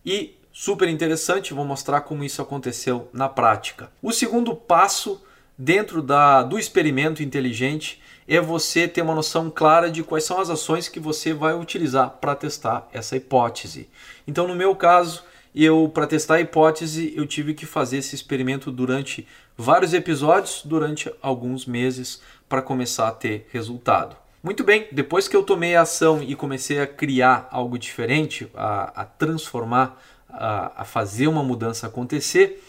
E 0.04 0.34
super 0.60 0.90
interessante, 0.90 1.54
vou 1.54 1.64
mostrar 1.64 2.02
como 2.02 2.22
isso 2.22 2.42
aconteceu 2.42 3.08
na 3.14 3.30
prática. 3.30 3.90
O 4.02 4.12
segundo 4.12 4.54
passo 4.54 5.18
dentro 5.56 6.02
da, 6.02 6.42
do 6.42 6.58
experimento 6.58 7.22
inteligente 7.22 7.98
é 8.28 8.38
você 8.42 8.86
ter 8.86 9.00
uma 9.00 9.14
noção 9.14 9.48
clara 9.48 9.90
de 9.90 10.02
quais 10.02 10.24
são 10.24 10.38
as 10.38 10.50
ações 10.50 10.86
que 10.86 11.00
você 11.00 11.32
vai 11.32 11.54
utilizar 11.54 12.10
para 12.20 12.34
testar 12.34 12.86
essa 12.92 13.16
hipótese. 13.16 13.88
Então, 14.28 14.46
no 14.46 14.54
meu 14.54 14.76
caso, 14.76 15.24
eu 15.54 15.90
para 15.94 16.06
testar 16.06 16.34
a 16.34 16.40
hipótese, 16.42 17.14
eu 17.16 17.26
tive 17.26 17.54
que 17.54 17.64
fazer 17.64 17.96
esse 17.96 18.14
experimento 18.14 18.70
durante 18.70 19.26
vários 19.56 19.94
episódios, 19.94 20.60
durante 20.62 21.10
alguns 21.22 21.64
meses, 21.64 22.20
para 22.46 22.60
começar 22.60 23.08
a 23.08 23.12
ter 23.12 23.48
resultado. 23.50 24.14
Muito 24.42 24.62
bem, 24.62 24.88
depois 24.92 25.26
que 25.26 25.36
eu 25.36 25.42
tomei 25.42 25.74
a 25.74 25.82
ação 25.82 26.22
e 26.22 26.34
comecei 26.34 26.80
a 26.80 26.86
criar 26.86 27.48
algo 27.50 27.78
diferente, 27.78 28.50
a, 28.54 29.02
a 29.02 29.04
transformar 29.06 29.98
a, 30.32 30.82
a 30.82 30.84
fazer 30.84 31.26
uma 31.26 31.42
mudança 31.42 31.86
acontecer, 31.86 32.62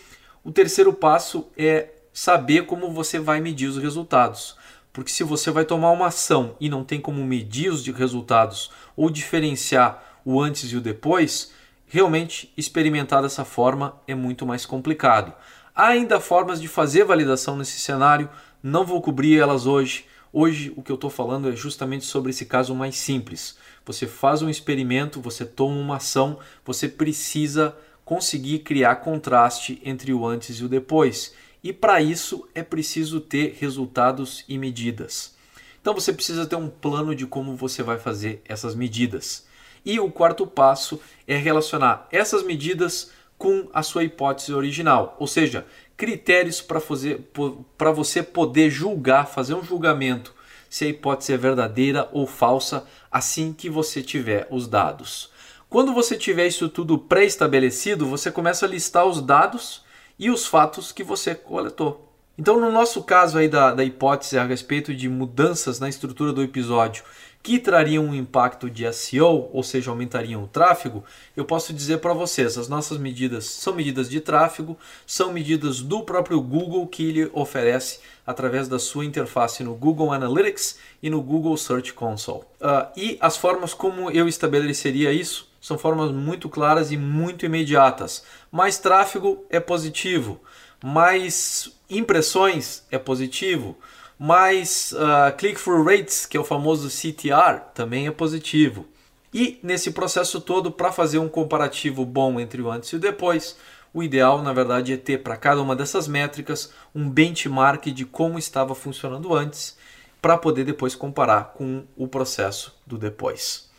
o 0.43 0.51
terceiro 0.51 0.93
passo 0.93 1.47
é 1.57 1.89
saber 2.13 2.65
como 2.65 2.91
você 2.91 3.19
vai 3.19 3.39
medir 3.39 3.67
os 3.67 3.77
resultados. 3.77 4.55
Porque 4.93 5.11
se 5.11 5.23
você 5.23 5.51
vai 5.51 5.63
tomar 5.63 5.91
uma 5.91 6.07
ação 6.07 6.55
e 6.59 6.67
não 6.67 6.83
tem 6.83 6.99
como 6.99 7.23
medir 7.23 7.71
os 7.71 7.85
resultados 7.87 8.71
ou 8.95 9.09
diferenciar 9.09 10.03
o 10.25 10.41
antes 10.41 10.71
e 10.71 10.75
o 10.75 10.81
depois, 10.81 11.53
realmente 11.87 12.51
experimentar 12.57 13.21
dessa 13.21 13.45
forma 13.45 13.95
é 14.07 14.13
muito 14.13 14.45
mais 14.45 14.65
complicado. 14.65 15.33
Há 15.73 15.87
ainda 15.87 16.19
formas 16.19 16.61
de 16.61 16.67
fazer 16.67 17.05
validação 17.05 17.55
nesse 17.55 17.79
cenário, 17.79 18.29
não 18.61 18.85
vou 18.85 19.01
cobrir 19.01 19.39
elas 19.39 19.65
hoje. 19.65 20.05
Hoje 20.33 20.73
o 20.75 20.81
que 20.81 20.91
eu 20.91 20.95
estou 20.95 21.09
falando 21.09 21.49
é 21.49 21.55
justamente 21.55 22.05
sobre 22.05 22.31
esse 22.31 22.45
caso 22.45 22.75
mais 22.75 22.97
simples. 22.97 23.57
Você 23.85 24.05
faz 24.05 24.41
um 24.41 24.49
experimento, 24.49 25.21
você 25.21 25.45
toma 25.45 25.75
uma 25.75 25.95
ação, 25.97 26.39
você 26.63 26.87
precisa 26.87 27.75
conseguir 28.05 28.59
criar 28.59 28.97
contraste 28.97 29.81
entre 29.83 30.13
o 30.13 30.25
antes 30.25 30.57
e 30.57 30.65
o 30.65 30.69
depois. 30.69 31.33
E 31.63 31.71
para 31.71 32.01
isso 32.01 32.47
é 32.53 32.63
preciso 32.63 33.21
ter 33.21 33.57
resultados 33.59 34.43
e 34.47 34.57
medidas. 34.57 35.35
Então 35.81 35.93
você 35.93 36.13
precisa 36.13 36.45
ter 36.45 36.55
um 36.55 36.69
plano 36.69 37.15
de 37.15 37.25
como 37.25 37.55
você 37.55 37.81
vai 37.81 37.97
fazer 37.97 38.41
essas 38.45 38.75
medidas. 38.75 39.45
E 39.83 39.99
o 39.99 40.11
quarto 40.11 40.45
passo 40.45 40.99
é 41.27 41.35
relacionar 41.35 42.07
essas 42.11 42.43
medidas 42.43 43.11
com 43.37 43.67
a 43.73 43.81
sua 43.81 44.03
hipótese 44.03 44.53
original, 44.53 45.15
ou 45.19 45.25
seja, 45.25 45.65
critérios 45.97 46.61
para 46.61 47.91
você 47.91 48.21
poder 48.21 48.69
julgar, 48.69 49.27
fazer 49.27 49.55
um 49.55 49.63
julgamento 49.63 50.35
se 50.71 50.85
a 50.85 50.87
hipótese 50.87 51.33
é 51.33 51.37
verdadeira 51.37 52.07
ou 52.13 52.25
falsa 52.25 52.85
assim 53.11 53.51
que 53.51 53.69
você 53.69 54.01
tiver 54.01 54.47
os 54.49 54.67
dados. 54.67 55.29
Quando 55.69 55.93
você 55.93 56.15
tiver 56.17 56.47
isso 56.47 56.69
tudo 56.69 56.97
pré-estabelecido, 56.97 58.05
você 58.05 58.31
começa 58.31 58.65
a 58.65 58.69
listar 58.69 59.05
os 59.05 59.21
dados 59.21 59.83
e 60.17 60.29
os 60.29 60.45
fatos 60.47 60.93
que 60.93 61.03
você 61.03 61.35
coletou. 61.35 62.09
Então, 62.37 62.57
no 62.57 62.71
nosso 62.71 63.03
caso 63.03 63.37
aí 63.37 63.49
da, 63.49 63.73
da 63.73 63.83
hipótese 63.83 64.37
a 64.37 64.45
respeito 64.45 64.95
de 64.95 65.09
mudanças 65.09 65.77
na 65.77 65.89
estrutura 65.89 66.31
do 66.31 66.41
episódio 66.41 67.03
que 67.43 67.57
trariam 67.59 68.05
um 68.05 68.13
impacto 68.13 68.69
de 68.69 68.91
SEO, 68.93 69.49
ou 69.51 69.63
seja, 69.63 69.89
aumentariam 69.89 70.43
o 70.43 70.47
tráfego, 70.47 71.03
eu 71.35 71.43
posso 71.43 71.73
dizer 71.73 71.97
para 71.97 72.13
vocês, 72.13 72.57
as 72.57 72.67
nossas 72.67 72.97
medidas 72.97 73.45
são 73.45 73.73
medidas 73.73 74.09
de 74.09 74.21
tráfego, 74.21 74.77
são 75.05 75.33
medidas 75.33 75.81
do 75.81 76.03
próprio 76.03 76.39
Google 76.39 76.85
que 76.87 77.09
ele 77.09 77.29
oferece 77.33 77.99
através 78.25 78.67
da 78.67 78.77
sua 78.77 79.05
interface 79.05 79.63
no 79.63 79.73
Google 79.73 80.13
Analytics 80.13 80.77
e 81.01 81.09
no 81.09 81.21
Google 81.21 81.57
Search 81.57 81.93
Console. 81.93 82.41
Uh, 82.61 82.87
e 82.95 83.17
as 83.19 83.37
formas 83.37 83.73
como 83.73 84.11
eu 84.11 84.27
estabeleceria 84.27 85.11
isso 85.11 85.49
são 85.59 85.77
formas 85.77 86.11
muito 86.11 86.49
claras 86.49 86.91
e 86.91 86.97
muito 86.97 87.45
imediatas. 87.45 88.23
Mais 88.51 88.77
tráfego 88.77 89.45
é 89.49 89.59
positivo, 89.59 90.39
mais 90.83 91.71
impressões 91.89 92.83
é 92.89 92.97
positivo, 92.97 93.77
mais 94.21 94.91
uh, 94.91 95.35
click-through 95.35 95.83
rates, 95.83 96.27
que 96.27 96.37
é 96.37 96.39
o 96.39 96.43
famoso 96.43 96.91
CTR, 96.91 97.59
também 97.73 98.05
é 98.05 98.11
positivo. 98.11 98.85
E 99.33 99.59
nesse 99.63 99.89
processo 99.89 100.39
todo, 100.39 100.71
para 100.71 100.91
fazer 100.91 101.17
um 101.17 101.27
comparativo 101.27 102.05
bom 102.05 102.39
entre 102.39 102.61
o 102.61 102.69
antes 102.69 102.91
e 102.91 102.97
o 102.97 102.99
depois, 102.99 103.57
o 103.91 104.03
ideal, 104.03 104.43
na 104.43 104.53
verdade, 104.53 104.93
é 104.93 104.97
ter 104.97 105.23
para 105.23 105.35
cada 105.35 105.59
uma 105.59 105.75
dessas 105.75 106.07
métricas 106.07 106.71
um 106.93 107.09
benchmark 107.09 107.87
de 107.87 108.05
como 108.05 108.37
estava 108.37 108.75
funcionando 108.75 109.33
antes, 109.33 109.75
para 110.21 110.37
poder 110.37 110.65
depois 110.65 110.93
comparar 110.93 111.53
com 111.55 111.83
o 111.97 112.07
processo 112.07 112.79
do 112.85 112.99
depois. 112.99 113.71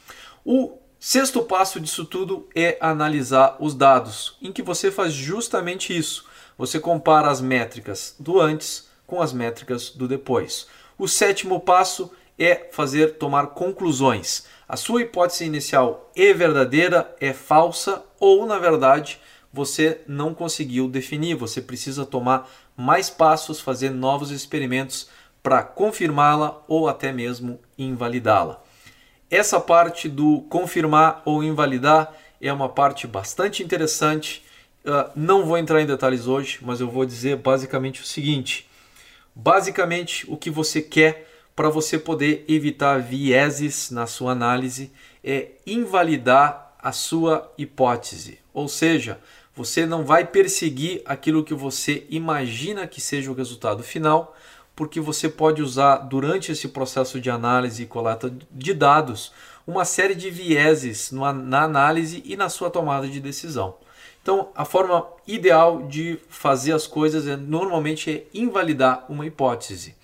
O 0.44 0.76
sexto 0.98 1.40
passo 1.44 1.78
disso 1.78 2.05
tudo 2.05 2.48
é 2.52 2.76
analisar 2.81 3.59
os 3.61 3.76
dados, 3.76 4.37
em 4.42 4.50
que 4.50 4.61
você 4.61 4.90
faz 4.90 5.12
justamente 5.12 5.96
isso. 5.96 6.26
Você 6.59 6.81
compara 6.81 7.31
as 7.31 7.40
métricas 7.40 8.16
do 8.18 8.40
antes 8.40 8.90
com 9.12 9.20
as 9.20 9.31
métricas 9.31 9.90
do 9.90 10.09
depois. 10.09 10.66
O 10.98 11.07
sétimo 11.07 11.61
passo 11.61 12.11
é 12.38 12.68
fazer 12.72 13.18
tomar 13.18 13.48
conclusões. 13.48 14.46
A 14.66 14.75
sua 14.75 15.03
hipótese 15.03 15.44
inicial 15.44 16.11
é 16.16 16.33
verdadeira, 16.33 17.14
é 17.20 17.35
falsa 17.35 18.03
ou, 18.18 18.46
na 18.46 18.59
verdade, 18.59 19.20
você 19.53 20.01
não 20.09 20.33
conseguiu 20.33 20.88
definir. 20.88 21.35
Você 21.35 21.61
precisa 21.61 22.07
tomar 22.07 22.51
mais 22.75 23.11
passos, 23.11 23.61
fazer 23.61 23.90
novos 23.90 24.31
experimentos 24.31 25.11
para 25.42 25.62
confirmá-la 25.62 26.62
ou 26.66 26.88
até 26.88 27.12
mesmo 27.12 27.61
invalidá-la. 27.77 28.62
Essa 29.31 29.61
parte 29.61 30.09
do 30.09 30.40
confirmar 30.48 31.20
ou 31.27 31.44
invalidar 31.44 32.14
é 32.40 32.51
uma 32.51 32.70
parte 32.70 33.07
bastante 33.07 33.62
interessante. 33.62 34.42
Uh, 34.87 35.11
não 35.14 35.44
vou 35.44 35.59
entrar 35.59 35.83
em 35.83 35.87
detalhes 35.87 36.27
hoje, 36.27 36.61
mas 36.62 36.81
eu 36.81 36.88
vou 36.88 37.05
dizer 37.05 37.37
basicamente 37.37 38.01
o 38.01 38.07
seguinte: 38.07 38.72
basicamente 39.35 40.25
o 40.31 40.37
que 40.37 40.51
você 40.51 40.81
quer 40.81 41.29
para 41.55 41.68
você 41.68 41.99
poder 41.99 42.45
evitar 42.49 43.01
vieses 43.01 43.90
na 43.90 44.07
sua 44.07 44.33
análise 44.33 44.90
é 45.23 45.51
invalidar 45.66 46.75
a 46.79 46.92
sua 46.92 47.53
hipótese, 47.57 48.40
ou 48.53 48.68
seja, 48.68 49.21
você 49.55 49.85
não 49.85 50.05
vai 50.05 50.27
perseguir 50.27 51.03
aquilo 51.05 51.45
que 51.45 51.55
você 51.55 52.07
imagina 52.09 52.87
que 52.87 53.01
seja 53.01 53.31
o 53.31 53.35
resultado 53.35 53.83
final, 53.83 54.35
porque 54.75 54.99
você 54.99 55.29
pode 55.29 55.62
usar 55.62 55.99
durante 55.99 56.51
esse 56.51 56.68
processo 56.68 57.21
de 57.21 57.31
análise 57.31 57.83
e 57.83 57.87
coleta 57.87 58.35
de 58.51 58.73
dados 58.73 59.33
uma 59.66 59.85
série 59.85 60.14
de 60.14 60.31
vieses 60.31 61.12
na 61.12 61.62
análise 61.62 62.23
e 62.25 62.37
na 62.37 62.49
sua 62.49 62.71
tomada 62.71 63.07
de 63.07 63.21
decisão. 63.21 63.77
Então, 64.23 64.51
a 64.55 64.65
forma 64.65 65.05
ideal 65.27 65.83
de 65.83 66.19
fazer 66.29 66.73
as 66.73 66.87
coisas 66.87 67.27
é 67.27 67.37
normalmente 67.37 68.11
é 68.11 68.25
invalidar 68.33 69.05
uma 69.09 69.27
hipótese. 69.27 69.97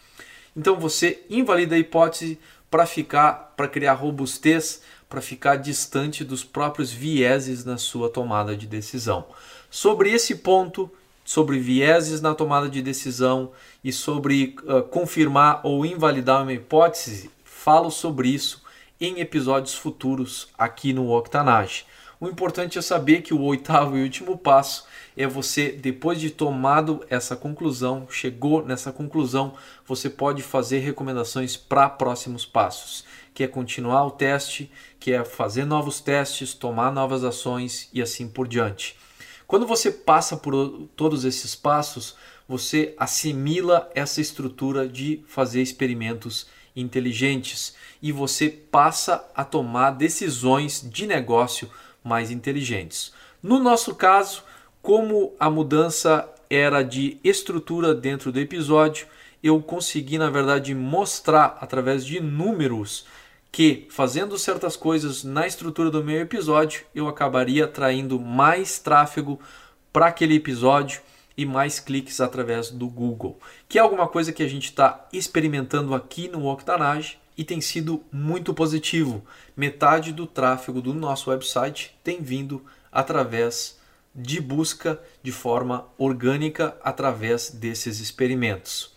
Então, 0.57 0.77
você 0.77 1.25
invalida 1.31 1.77
a 1.77 1.79
hipótese 1.79 2.39
para 2.69 2.85
ficar, 2.85 3.55
para 3.57 3.69
criar 3.69 3.95
robustez, 3.95 4.83
para 5.09 5.21
ficar 5.21 5.57
distante 5.57 6.25
dos 6.25 6.43
próprios 6.43 6.91
vieses 6.93 7.65
na 7.65 7.79
sua 7.79 8.11
tomada 8.11 8.57
de 8.57 8.67
decisão. 8.67 9.25
Sobre 9.71 10.11
esse 10.11 10.35
ponto, 10.37 10.91
sobre 11.25 11.59
vieses 11.59 12.21
na 12.21 12.35
tomada 12.35 12.69
de 12.69 12.83
decisão 12.83 13.53
e 13.85 13.93
sobre 13.93 14.57
uh, 14.65 14.83
confirmar 14.83 15.61
ou 15.63 15.87
invalidar 15.87 16.43
uma 16.43 16.53
hipótese, 16.53 17.31
falo 17.45 17.91
sobre 17.91 18.29
isso 18.29 18.63
em 19.01 19.21
episódios 19.21 19.75
futuros 19.75 20.49
aqui 20.59 20.93
no 20.93 21.11
Octanage. 21.11 21.85
O 22.21 22.27
importante 22.27 22.77
é 22.77 22.83
saber 22.83 23.23
que 23.23 23.33
o 23.33 23.41
oitavo 23.43 23.97
e 23.97 24.03
último 24.03 24.37
passo 24.37 24.85
é 25.17 25.25
você, 25.25 25.71
depois 25.71 26.21
de 26.21 26.31
tomado 26.31 27.07
essa 27.09 27.37
conclusão, 27.37 28.09
chegou 28.11 28.65
nessa 28.65 28.91
conclusão, 28.91 29.55
você 29.87 30.11
pode 30.11 30.43
fazer 30.43 30.81
recomendações 30.81 31.57
para 31.57 31.89
próximos 31.89 32.45
passos, 32.45 33.05
que 33.33 33.45
é 33.45 33.47
continuar 33.47 34.05
o 34.05 34.11
teste, 34.11 34.69
que 34.99 35.13
é 35.13 35.25
fazer 35.25 35.65
novos 35.65 36.01
testes, 36.01 36.55
tomar 36.55 36.91
novas 36.91 37.23
ações 37.23 37.89
e 37.93 38.03
assim 38.03 38.27
por 38.27 38.49
diante. 38.49 38.97
Quando 39.47 39.65
você 39.65 39.93
passa 39.93 40.37
por 40.37 40.89
todos 40.97 41.25
esses 41.25 41.55
passos, 41.55 42.17
você 42.49 42.97
assimila 42.99 43.89
essa 43.95 44.21
estrutura 44.21 44.89
de 44.89 45.23
fazer 45.29 45.63
experimentos 45.63 46.49
inteligentes 46.75 47.75
e 48.03 48.11
você 48.11 48.49
passa 48.49 49.25
a 49.37 49.45
tomar 49.45 49.93
decisões 49.93 50.85
de 50.85 51.07
negócio 51.07 51.71
mais 52.09 52.31
inteligentes. 52.31 53.13
No 53.43 53.59
nosso 53.59 53.95
caso, 53.95 54.43
como 54.83 55.35
a 55.39 55.51
mudança 55.51 56.29
era 56.51 56.83
de 56.83 57.19
estrutura 57.23 57.95
dentro 57.95 58.33
do 58.33 58.41
episódio, 58.41 59.07
eu 59.43 59.61
consegui, 59.63 60.19
na 60.19 60.31
verdade, 60.31 60.75
mostrar 60.75 61.59
através 61.61 62.05
de 62.05 62.21
números 62.21 63.07
que 63.53 63.87
fazendo 63.91 64.39
certas 64.39 64.77
coisas 64.77 65.23
na 65.23 65.47
estrutura 65.47 65.91
do 65.91 66.03
meu 66.03 66.21
episódio, 66.21 66.85
eu 66.95 67.07
acabaria 67.07 67.67
atraindo 67.67 68.19
mais 68.19 68.79
tráfego 68.79 69.39
para 69.93 70.07
aquele 70.07 70.37
episódio 70.37 71.01
e 71.37 71.47
mais 71.47 71.79
cliques 71.79 72.21
através 72.21 72.71
do 72.71 72.89
Google, 72.89 73.39
que 73.69 73.79
é 73.79 73.81
alguma 73.81 74.09
coisa 74.09 74.33
que 74.33 74.43
a 74.43 74.49
gente 74.49 74.65
está 74.65 75.07
experimentando 75.13 75.95
aqui 75.95 76.29
no 76.29 76.47
Octanage 76.47 77.19
e 77.39 77.45
tem 77.45 77.61
sido 77.61 78.03
muito 78.13 78.53
positivo. 78.53 79.25
Metade 79.57 80.13
do 80.13 80.27
tráfego 80.27 80.83
do 80.83 80.93
nosso 80.93 81.31
website 81.31 81.97
tem 82.03 82.21
vindo 82.21 82.65
através 82.91 83.79
de 84.13 84.41
busca 84.41 85.01
de 85.23 85.31
forma 85.31 85.87
orgânica 85.97 86.77
através 86.83 87.51
desses 87.51 88.01
experimentos. 88.01 88.93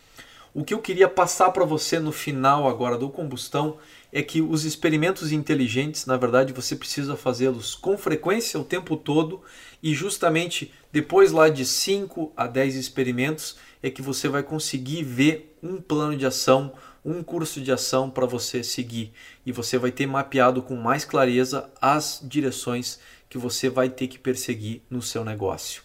O 0.54 0.65
que 0.65 0.73
eu 0.73 0.80
queria 0.80 1.08
passar 1.08 1.51
para 1.51 1.63
você 1.63 1.97
no 1.99 2.12
final 2.12 2.67
agora 2.67 2.97
do 2.97 3.10
combustão 3.10 3.77
é 4.12 4.21
que 4.21 4.41
os 4.41 4.65
experimentos 4.65 5.32
inteligentes, 5.32 6.06
na 6.06 6.17
verdade, 6.17 6.51
você 6.51 6.75
precisa 6.75 7.15
fazê-los 7.15 7.73
com 7.73 7.97
frequência 7.97 8.60
o 8.60 8.63
tempo 8.63 8.97
todo 8.97 9.41
e 9.82 9.93
justamente 9.93 10.73
depois 10.91 11.32
lá 11.32 11.47
de 11.47 11.65
5 11.65 12.34
a 12.36 12.47
10 12.47 12.75
experimentos 12.75 13.56
é 13.82 13.89
que 13.89 14.01
você 14.01 14.27
vai 14.27 14.43
conseguir 14.43 15.04
ver 15.04 15.58
um 15.63 15.80
plano 15.80 16.17
de 16.17 16.25
ação, 16.25 16.73
um 17.04 17.24
curso 17.24 17.62
de 17.62 17.72
ação 17.72 18.10
para 18.10 18.26
você 18.26 18.64
seguir 18.64 19.12
e 19.46 19.52
você 19.52 19.78
vai 19.78 19.92
ter 19.92 20.06
mapeado 20.06 20.62
com 20.62 20.76
mais 20.76 21.04
clareza 21.04 21.70
as 21.82 22.20
direções 22.24 23.00
que 23.30 23.38
você 23.38 23.70
vai 23.70 23.90
ter 23.90 24.08
que 24.08 24.20
perseguir 24.20 24.82
no 24.90 25.02
seu 25.02 25.24
negócio. 25.24 25.84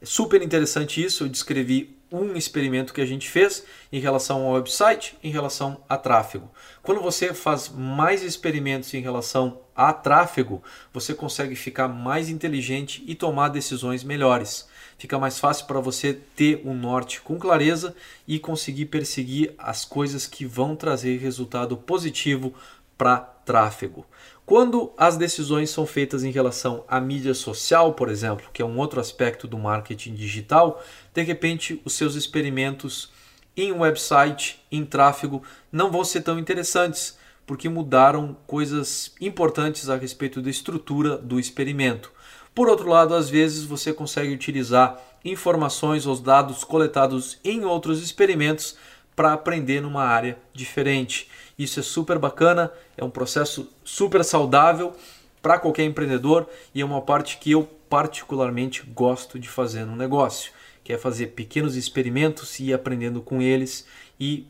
É 0.00 0.06
super 0.06 0.42
interessante 0.42 1.02
isso, 1.02 1.24
eu 1.24 1.28
descrevi 1.28 1.96
um 2.12 2.36
experimento 2.36 2.92
que 2.92 3.00
a 3.00 3.06
gente 3.06 3.28
fez 3.28 3.64
em 3.90 3.98
relação 3.98 4.44
ao 4.44 4.52
website, 4.52 5.16
em 5.22 5.30
relação 5.30 5.82
a 5.88 5.96
tráfego. 5.96 6.50
Quando 6.82 7.00
você 7.00 7.32
faz 7.32 7.70
mais 7.70 8.22
experimentos 8.22 8.92
em 8.92 9.00
relação 9.00 9.62
a 9.74 9.92
tráfego, 9.92 10.62
você 10.92 11.14
consegue 11.14 11.56
ficar 11.56 11.88
mais 11.88 12.28
inteligente 12.28 13.02
e 13.06 13.14
tomar 13.14 13.48
decisões 13.48 14.04
melhores. 14.04 14.68
Fica 15.02 15.18
mais 15.18 15.36
fácil 15.36 15.66
para 15.66 15.80
você 15.80 16.14
ter 16.36 16.62
um 16.64 16.72
norte 16.72 17.20
com 17.22 17.36
clareza 17.36 17.92
e 18.24 18.38
conseguir 18.38 18.86
perseguir 18.86 19.52
as 19.58 19.84
coisas 19.84 20.28
que 20.28 20.46
vão 20.46 20.76
trazer 20.76 21.18
resultado 21.18 21.76
positivo 21.76 22.54
para 22.96 23.18
tráfego. 23.18 24.06
Quando 24.46 24.92
as 24.96 25.16
decisões 25.16 25.70
são 25.70 25.84
feitas 25.86 26.22
em 26.22 26.30
relação 26.30 26.84
à 26.86 27.00
mídia 27.00 27.34
social, 27.34 27.94
por 27.94 28.08
exemplo, 28.08 28.48
que 28.52 28.62
é 28.62 28.64
um 28.64 28.78
outro 28.78 29.00
aspecto 29.00 29.48
do 29.48 29.58
marketing 29.58 30.14
digital, 30.14 30.80
de 31.12 31.22
repente 31.22 31.82
os 31.84 31.94
seus 31.94 32.14
experimentos 32.14 33.10
em 33.56 33.72
website, 33.72 34.64
em 34.70 34.84
tráfego, 34.84 35.42
não 35.72 35.90
vão 35.90 36.04
ser 36.04 36.20
tão 36.20 36.38
interessantes, 36.38 37.18
porque 37.44 37.68
mudaram 37.68 38.36
coisas 38.46 39.12
importantes 39.20 39.90
a 39.90 39.96
respeito 39.96 40.40
da 40.40 40.48
estrutura 40.48 41.18
do 41.18 41.40
experimento. 41.40 42.12
Por 42.54 42.68
outro 42.68 42.88
lado, 42.88 43.14
às 43.14 43.30
vezes 43.30 43.64
você 43.64 43.92
consegue 43.92 44.32
utilizar 44.32 45.00
informações 45.24 46.06
ou 46.06 46.16
dados 46.16 46.64
coletados 46.64 47.38
em 47.42 47.64
outros 47.64 48.02
experimentos 48.02 48.76
para 49.16 49.32
aprender 49.32 49.80
numa 49.80 50.04
área 50.04 50.38
diferente. 50.52 51.28
Isso 51.58 51.80
é 51.80 51.82
super 51.82 52.18
bacana, 52.18 52.70
é 52.96 53.04
um 53.04 53.10
processo 53.10 53.68
super 53.84 54.24
saudável 54.24 54.94
para 55.40 55.58
qualquer 55.58 55.84
empreendedor 55.84 56.46
e 56.74 56.80
é 56.80 56.84
uma 56.84 57.00
parte 57.00 57.38
que 57.38 57.50
eu 57.50 57.64
particularmente 57.88 58.82
gosto 58.82 59.38
de 59.38 59.48
fazer 59.48 59.84
no 59.84 59.96
negócio, 59.96 60.52
que 60.82 60.92
é 60.92 60.98
fazer 60.98 61.28
pequenos 61.28 61.76
experimentos 61.76 62.58
e 62.58 62.66
ir 62.66 62.74
aprendendo 62.74 63.20
com 63.20 63.40
eles 63.40 63.86
e 64.18 64.46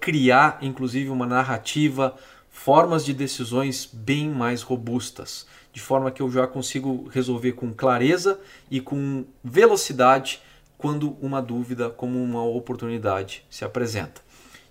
criar 0.00 0.58
inclusive 0.62 1.08
uma 1.08 1.26
narrativa, 1.26 2.16
formas 2.50 3.04
de 3.04 3.12
decisões 3.12 3.88
bem 3.92 4.28
mais 4.28 4.62
robustas, 4.62 5.46
de 5.76 5.82
forma 5.82 6.10
que 6.10 6.22
eu 6.22 6.30
já 6.30 6.46
consigo 6.46 7.06
resolver 7.12 7.52
com 7.52 7.70
clareza 7.70 8.40
e 8.70 8.80
com 8.80 9.26
velocidade 9.44 10.40
quando 10.78 11.18
uma 11.20 11.42
dúvida 11.42 11.90
como 11.90 12.18
uma 12.18 12.42
oportunidade 12.42 13.44
se 13.50 13.62
apresenta. 13.62 14.22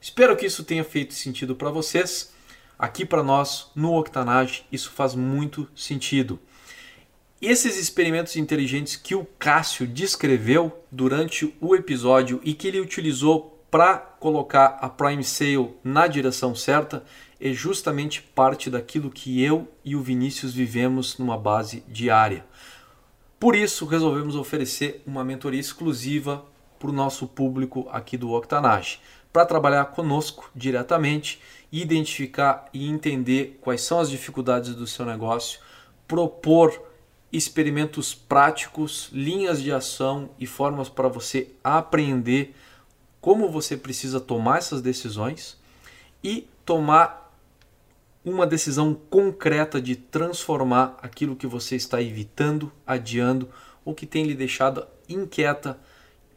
Espero 0.02 0.36
que 0.36 0.48
isso 0.48 0.64
tenha 0.64 0.84
feito 0.84 1.14
sentido 1.14 1.56
para 1.56 1.70
vocês. 1.70 2.34
Aqui 2.78 3.06
para 3.06 3.22
nós, 3.22 3.70
no 3.76 3.96
Octanage, 3.96 4.66
isso 4.72 4.90
faz 4.90 5.14
muito 5.14 5.70
sentido. 5.76 6.40
Esses 7.40 7.78
experimentos 7.78 8.36
inteligentes 8.36 8.96
que 8.96 9.14
o 9.14 9.28
Cássio 9.38 9.86
descreveu 9.86 10.84
durante 10.92 11.56
o 11.62 11.76
episódio 11.76 12.42
e 12.44 12.56
que 12.56 12.68
ele 12.68 12.80
utilizou 12.80 13.64
para 13.70 13.98
colocar 13.98 14.80
a 14.82 14.90
Prime 14.90 15.24
Sale 15.24 15.70
na 15.84 16.08
direção 16.08 16.56
certa 16.56 17.04
é 17.40 17.52
justamente 17.52 18.22
parte 18.22 18.70
daquilo 18.70 19.10
que 19.10 19.42
eu 19.44 19.68
e 19.84 19.96
o 19.96 20.02
Vinícius 20.02 20.54
vivemos 20.54 21.18
numa 21.18 21.38
base 21.38 21.84
diária. 21.88 22.46
Por 23.40 23.56
isso, 23.56 23.86
resolvemos 23.86 24.36
oferecer 24.36 25.04
uma 25.06 25.24
mentoria 25.24 25.60
exclusiva 25.60 26.46
para 26.80 26.90
o 26.90 26.94
nosso 26.94 27.28
público 27.28 27.88
aqui 27.92 28.18
do 28.18 28.32
Octanage, 28.32 29.00
para 29.32 29.46
trabalhar 29.46 29.86
conosco 29.86 30.50
diretamente, 30.56 31.42
identificar 31.72 32.70
e 32.74 32.88
entender 32.88 33.60
quais 33.62 33.82
são 33.82 34.00
as 34.00 34.10
dificuldades 34.10 34.74
do 34.74 34.88
seu 34.88 35.06
negócio, 35.06 35.60
propor 36.08 36.82
experimentos 37.32 38.16
práticos, 38.16 39.10
linhas 39.12 39.62
de 39.62 39.72
ação 39.72 40.30
e 40.40 40.48
formas 40.48 40.88
para 40.88 41.10
você 41.10 41.50
aprender 41.64 42.56
como 43.20 43.50
você 43.50 43.76
precisa 43.76 44.20
tomar 44.22 44.60
essas 44.60 44.82
decisões 44.82 45.58
e 46.24 46.48
tomar 46.66 47.25
uma 48.26 48.48
decisão 48.48 48.94
concreta 48.94 49.80
de 49.80 49.96
transformar 49.96 50.98
aquilo 51.02 51.36
que 51.36 51.46
você 51.46 51.76
está 51.76 52.02
evitando, 52.02 52.72
adiando 52.86 53.48
ou 53.86 53.94
que 53.94 54.08
tem 54.08 54.26
lhe 54.26 54.34
deixado 54.34 54.88
inquieta 55.08 55.80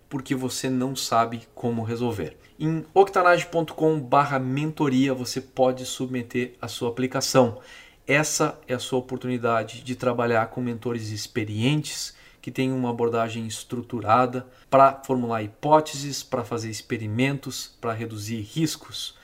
porque 0.09 0.35
você 0.35 0.71
não 0.71 0.97
sabe 0.97 1.47
como 1.55 1.83
resolver. 1.83 2.37
Em 2.59 2.85
octanage.com/mentoria 2.93 5.15
você 5.15 5.41
pode 5.41 5.87
submeter 5.87 6.57
a 6.61 6.67
sua 6.69 6.91
aplicação. 6.91 7.61
Essa 8.07 8.61
é 8.67 8.75
a 8.75 8.79
sua 8.79 8.99
oportunidade 8.99 9.83
de 9.83 9.95
trabalhar 9.95 10.49
com 10.49 10.61
mentores 10.61 11.09
experientes 11.11 12.15
que 12.41 12.51
têm 12.51 12.73
uma 12.73 12.91
abordagem 12.91 13.47
estruturada 13.47 14.47
para 14.71 15.03
formular 15.05 15.43
hipóteses, 15.43 16.23
para 16.23 16.45
fazer 16.45 16.71
experimentos, 16.71 17.77
para 17.81 17.93
reduzir 17.93 18.41
riscos. 18.41 19.17